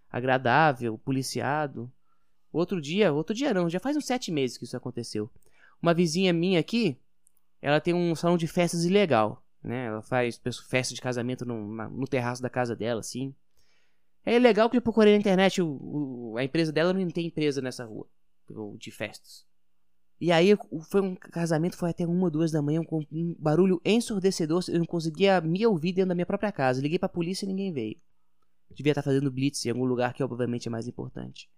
agradável, 0.09 0.97
policiado. 0.97 1.91
Outro 2.51 2.81
dia, 2.81 3.13
outro 3.13 3.35
dia 3.35 3.53
não, 3.53 3.69
já 3.69 3.79
faz 3.79 3.95
uns 3.95 4.05
sete 4.05 4.31
meses 4.31 4.57
que 4.57 4.65
isso 4.65 4.75
aconteceu. 4.75 5.29
Uma 5.81 5.93
vizinha 5.93 6.33
minha 6.33 6.59
aqui, 6.59 6.97
ela 7.61 7.79
tem 7.79 7.93
um 7.93 8.15
salão 8.15 8.37
de 8.37 8.47
festas 8.47 8.83
ilegal, 8.83 9.43
né? 9.67 9.85
Ela 9.85 10.01
faz 10.01 10.39
festa 10.69 10.93
de 10.93 11.01
casamento 11.01 11.45
no, 11.45 11.89
no 11.89 12.07
terraço 12.07 12.41
da 12.41 12.49
casa 12.49 12.75
dela, 12.75 12.99
assim. 12.99 13.33
É 14.25 14.37
legal 14.39 14.69
que 14.69 14.77
eu 14.77 14.81
procurei 14.81 15.13
na 15.13 15.19
internet, 15.19 15.61
o, 15.61 15.67
o, 15.67 16.37
a 16.37 16.43
empresa 16.43 16.71
dela 16.71 16.93
não 16.93 17.07
tem 17.09 17.27
empresa 17.27 17.61
nessa 17.61 17.85
rua, 17.85 18.07
de 18.77 18.91
festas. 18.91 19.45
E 20.19 20.31
aí 20.31 20.57
foi 20.89 21.01
um 21.01 21.15
casamento, 21.15 21.77
foi 21.77 21.91
até 21.91 22.05
uma, 22.05 22.29
duas 22.29 22.51
da 22.51 22.61
manhã, 22.61 22.83
com 22.83 23.05
um 23.11 23.35
barulho 23.37 23.79
ensurdecedor, 23.85 24.63
eu 24.67 24.79
não 24.79 24.85
conseguia 24.85 25.39
me 25.39 25.65
ouvir 25.65 25.93
dentro 25.93 26.09
da 26.09 26.15
minha 26.15 26.25
própria 26.25 26.51
casa. 26.51 26.81
Liguei 26.81 26.97
pra 26.97 27.07
polícia 27.07 27.45
e 27.45 27.47
ninguém 27.47 27.71
veio. 27.71 28.01
Devia 28.71 28.91
estar 28.91 29.03
fazendo 29.03 29.31
blitz 29.31 29.65
em 29.65 29.69
algum 29.69 29.85
lugar 29.85 30.13
que 30.13 30.23
obviamente 30.23 30.67
é 30.67 30.71
mais 30.71 30.87
importante. 30.87 31.49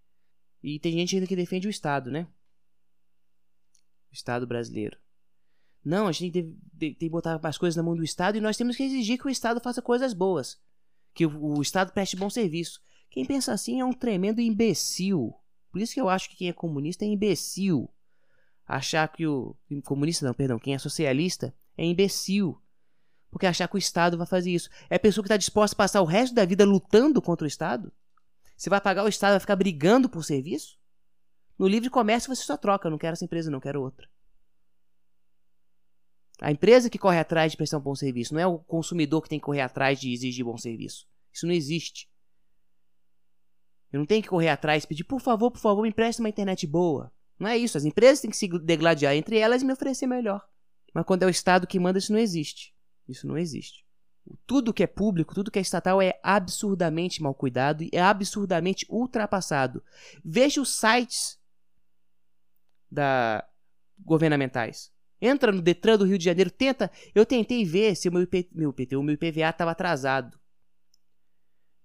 E 0.62 0.78
tem 0.78 0.93
gente 0.93 1.15
ainda 1.15 1.26
que 1.26 1.36
defende 1.36 1.67
o 1.67 1.69
Estado, 1.69 2.12
né? 2.12 2.28
O 4.12 4.13
Estado 4.13 4.45
brasileiro. 4.45 4.98
Não, 5.84 6.08
a 6.08 6.12
gente 6.12 6.32
tem, 6.32 6.58
tem, 6.78 6.94
tem 6.94 6.96
que 6.96 7.10
botar 7.10 7.39
as 7.42 7.58
coisas 7.58 7.76
na 7.76 7.84
mão 7.84 7.96
do 7.96 8.04
Estado 8.04 8.38
e 8.38 8.42
nós 8.42 8.58
temos 8.58 8.76
que 8.76 8.84
exigir 8.84 9.18
que 9.18 9.28
o 9.28 9.30
Estado 9.30 9.62
faça 9.62 9.82
coisas 9.82 10.13
boas 10.13 10.60
que 11.13 11.26
o, 11.26 11.58
o 11.58 11.62
Estado 11.62 11.92
preste 11.92 12.15
bom 12.15 12.30
serviço. 12.30 12.82
Quem 13.10 13.26
pensa 13.26 13.52
assim 13.52 13.80
é 13.80 13.86
um 13.86 13.94
tremendo 13.94 14.39
imbecil. 14.39 15.34
Por 15.72 15.82
isso 15.82 15.94
que 15.94 16.02
eu 16.02 16.10
acho 16.10 16.30
que 16.30 16.36
quem 16.36 16.50
é 16.50 16.54
comunista 16.54 17.06
é 17.06 17.08
imbecil. 17.08 17.89
Achar 18.65 19.08
que 19.08 19.26
o. 19.26 19.56
Comunista 19.84 20.26
não, 20.26 20.34
perdão, 20.34 20.60
quem 20.60 20.74
é 20.74 20.78
socialista 20.78 21.54
é 21.78 21.86
imbecil. 21.86 22.62
Porque 23.32 23.46
achar 23.46 23.68
que 23.68 23.76
o 23.76 23.78
Estado 23.78 24.18
vai 24.18 24.26
fazer 24.26 24.52
isso. 24.52 24.70
É 24.89 24.96
a 24.96 25.00
pessoa 25.00 25.24
que 25.24 25.28
está 25.28 25.38
disposta 25.38 25.76
a 25.76 25.78
passar 25.78 26.02
o 26.02 26.06
resto 26.06 26.34
da 26.34 26.46
vida 26.46 26.65
lutando 26.65 27.22
contra 27.22 27.46
o 27.46 27.48
Estado? 27.48 27.92
Você 28.56 28.70
vai 28.70 28.82
pagar 28.82 29.04
o 29.04 29.10
Estado, 29.10 29.32
vai 29.32 29.39
ficar 29.39 29.56
brigando 29.56 30.10
por 30.10 30.24
serviço? 30.24 30.78
No 31.58 31.68
livre 31.68 31.89
comércio 31.89 32.34
você 32.34 32.44
só 32.44 32.58
troca, 32.58 32.89
não 32.89 32.98
quero 32.98 33.13
essa 33.13 33.26
empresa, 33.26 33.52
não 33.52 33.60
quero 33.60 33.82
outra. 33.82 34.10
A 36.41 36.52
empresa 36.52 36.89
que 36.89 36.97
corre 36.97 37.19
atrás 37.19 37.52
de 37.52 37.58
prestar 37.58 37.78
um 37.78 37.82
bom 37.82 37.95
serviço, 37.95 38.34
não 38.34 38.41
é 38.41 38.47
o 38.47 38.60
consumidor 38.60 39.21
que 39.21 39.30
tem 39.30 39.39
que 39.39 39.45
correr 39.45 39.62
atrás 39.62 39.99
de 39.99 40.12
exigir 40.12 40.45
bom 40.45 40.58
serviço. 40.58 41.06
Isso 41.34 41.45
não 41.45 41.54
existe. 41.54 42.10
Eu 43.91 43.99
não 43.99 44.06
tenho 44.06 44.21
que 44.21 44.30
correr 44.30 44.49
atrás 44.49 44.84
e 44.84 44.88
pedir, 44.88 45.04
por 45.04 45.19
favor, 45.19 45.52
por 45.52 45.60
favor, 45.60 45.82
me 45.82 45.89
empreste 45.89 46.21
uma 46.21 46.30
internet 46.30 46.65
boa. 46.65 47.12
Não 47.38 47.47
é 47.47 47.58
isso. 47.58 47.78
As 47.78 47.86
empresas 47.86 48.21
têm 48.21 48.30
que 48.30 48.38
se 48.38 48.47
degladiar 48.60 49.15
entre 49.15 49.38
elas 49.38 49.62
e 49.62 49.65
me 49.65 49.73
oferecer 49.73 50.08
melhor. 50.08 50.45
Mas 50.93 51.06
quando 51.06 51.23
é 51.23 51.25
o 51.25 51.30
Estado 51.30 51.67
que 51.67 51.80
manda, 51.80 51.99
isso 51.99 52.12
não 52.12 52.19
existe. 52.19 52.73
Isso 53.08 53.28
não 53.28 53.38
existe. 53.38 53.86
Tudo 54.45 54.73
que 54.73 54.84
é 54.84 54.88
público, 54.88 55.34
tudo 55.34 55.49
que 55.49 55.58
é 55.58 55.62
estatal 55.62 56.02
é 56.02 56.19
absurdamente 56.21 57.21
mal 57.21 57.34
cuidado 57.34 57.84
e 57.84 57.89
é 57.91 58.02
absurdamente 58.02 58.86
ultrapassado. 58.89 59.84
Veja 60.23 60.62
os 60.62 60.78
sites 60.78 61.39
da 62.91 63.43
governamentais. 63.97 64.91
Entra 65.21 65.51
no 65.51 65.62
Detran 65.62 65.97
do 65.97 66.05
Rio 66.05 66.17
de 66.17 66.25
Janeiro, 66.25 66.49
tenta. 66.49 66.89
Eu 67.13 67.25
tentei 67.25 67.65
ver 67.65 67.95
se 67.95 68.08
o 68.08 68.12
meu, 68.12 68.21
IP, 68.21 68.49
meu 68.53 68.73
meu 69.03 69.13
IPVA 69.13 69.49
estava 69.49 69.71
atrasado. 69.71 70.39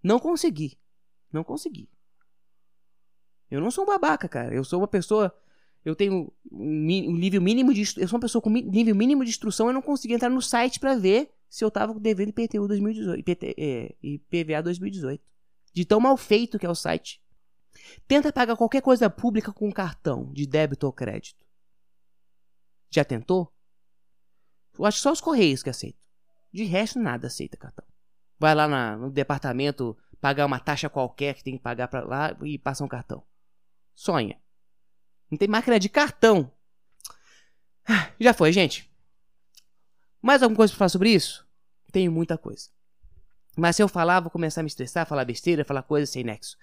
Não 0.03 0.18
consegui. 0.18 0.79
Não 1.33 1.42
consegui. 1.42 1.88
Eu 3.51 3.61
não 3.61 3.70
sou 3.70 3.85
um 3.85 3.87
babaca, 3.87 4.29
cara. 4.29 4.55
Eu 4.55 4.64
sou 4.64 4.81
uma 4.81 4.88
pessoa. 4.88 5.35
Eu 5.85 5.94
tenho 5.94 6.33
um, 6.51 7.16
nível 7.16 7.42
mínimo 7.42 7.75
de. 7.75 7.83
Eu 7.83 8.09
sou 8.09 8.16
uma 8.16 8.20
pessoa 8.20 8.40
com 8.40 8.51
nível 8.51 8.94
mínimo 8.94 9.25
de 9.25 9.31
instrução. 9.31 9.66
Eu 9.66 9.73
não 9.73 9.83
consegui 9.83 10.14
entrar 10.14 10.31
no 10.31 10.40
site 10.40 10.79
para 10.79 10.94
ver 10.94 11.31
se 11.49 11.64
eu 11.64 11.70
tava 11.70 11.99
devendo 11.99 12.31
IPTU 12.31 12.68
2018. 12.68 13.20
IPT, 13.20 13.55
é, 13.59 13.94
IPVA 14.03 14.62
2018. 14.62 15.23
De 15.73 15.85
tão 15.85 16.01
mal 16.01 16.16
feito 16.16 16.59
que 16.59 16.66
é 16.66 16.70
o 16.70 16.75
site. 16.75 17.20
Tenta 18.07 18.33
pagar 18.33 18.57
qualquer 18.57 18.81
coisa 18.81 19.11
pública 19.11 19.53
com 19.53 19.70
cartão 19.73 20.33
de 20.33 20.47
débito 20.47 20.87
ou 20.87 20.92
crédito. 20.92 21.44
Já 22.95 23.05
tentou? 23.05 23.53
Eu 24.79 24.87
acho 24.87 25.01
só 25.01 25.11
os 25.11 25.21
Correios 25.21 25.65
que 25.65 25.71
aceitam. 25.71 26.01
De 26.53 26.63
resto, 26.63 27.01
nada 27.01 27.27
aceita 27.27 27.57
cartão. 27.57 27.85
Vai 28.39 28.55
lá 28.55 28.69
na, 28.69 28.97
no 28.97 29.11
departamento 29.11 29.99
pagar 30.21 30.47
uma 30.47 30.61
taxa 30.61 30.89
qualquer 30.89 31.35
que 31.35 31.43
tem 31.43 31.57
que 31.57 31.63
pagar 31.63 31.89
para 31.89 32.05
lá 32.05 32.37
e 32.45 32.57
passa 32.57 32.85
um 32.85 32.89
cartão. 32.89 33.25
Sonha. 33.97 34.41
Não 35.29 35.37
tem 35.37 35.49
máquina 35.49 35.81
de 35.81 35.89
cartão. 35.89 36.53
Já 38.21 38.33
foi, 38.33 38.53
gente. 38.53 38.89
Mais 40.23 40.41
alguma 40.41 40.57
coisa 40.57 40.73
para 40.73 40.79
falar 40.79 40.89
sobre 40.89 41.11
isso? 41.11 41.45
Tenho 41.91 42.13
muita 42.13 42.39
coisa. 42.39 42.69
Mas 43.57 43.75
se 43.75 43.83
eu 43.83 43.89
falar, 43.89 44.21
vou 44.21 44.31
começar 44.31 44.61
a 44.61 44.65
me 44.65 44.69
estressar, 44.69 45.05
falar 45.05 45.25
besteira, 45.25 45.65
falar 45.65 45.83
coisas 45.83 46.11
sem 46.11 46.23
nexo. 46.23 46.57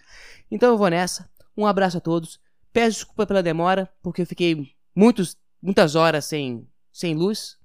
Então 0.50 0.72
eu 0.72 0.78
vou 0.78 0.88
nessa. 0.88 1.30
Um 1.58 1.66
abraço 1.66 1.98
a 1.98 2.02
todos. 2.02 2.40
Peço 2.72 3.00
desculpa 3.00 3.28
pela 3.28 3.44
demora, 3.44 3.94
porque 4.02 4.22
eu 4.22 4.26
fiquei 4.26 4.74
muitos, 4.96 5.38
muitas 5.62 5.96
horas 5.96 6.26
sem, 6.26 6.68
sem 6.92 7.14
luz. 7.14 7.58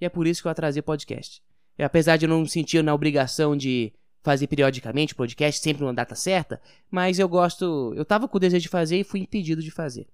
E 0.00 0.04
é 0.04 0.08
por 0.08 0.26
isso 0.26 0.40
que 0.40 0.48
eu 0.48 0.52
atrasei 0.52 0.80
o 0.80 0.84
podcast. 0.84 1.42
E 1.78 1.82
apesar 1.82 2.16
de 2.16 2.24
eu 2.24 2.28
não 2.28 2.40
me 2.40 2.48
sentir 2.48 2.82
na 2.82 2.94
obrigação 2.94 3.56
de 3.56 3.92
fazer 4.22 4.46
periodicamente 4.46 5.14
podcast, 5.14 5.60
sempre 5.60 5.82
numa 5.82 5.94
data 5.94 6.14
certa, 6.14 6.60
mas 6.90 7.18
eu 7.18 7.28
gosto. 7.28 7.92
Eu 7.94 8.04
tava 8.04 8.28
com 8.28 8.36
o 8.36 8.40
desejo 8.40 8.62
de 8.62 8.68
fazer 8.68 8.98
e 8.98 9.04
fui 9.04 9.20
impedido 9.20 9.62
de 9.62 9.70
fazer. 9.70 10.06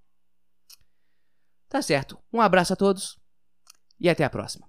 Tá 1.69 1.81
certo. 1.81 2.17
Um 2.31 2.41
abraço 2.41 2.73
a 2.73 2.75
todos 2.75 3.19
e 3.99 4.09
até 4.09 4.23
a 4.23 4.29
próxima. 4.29 4.67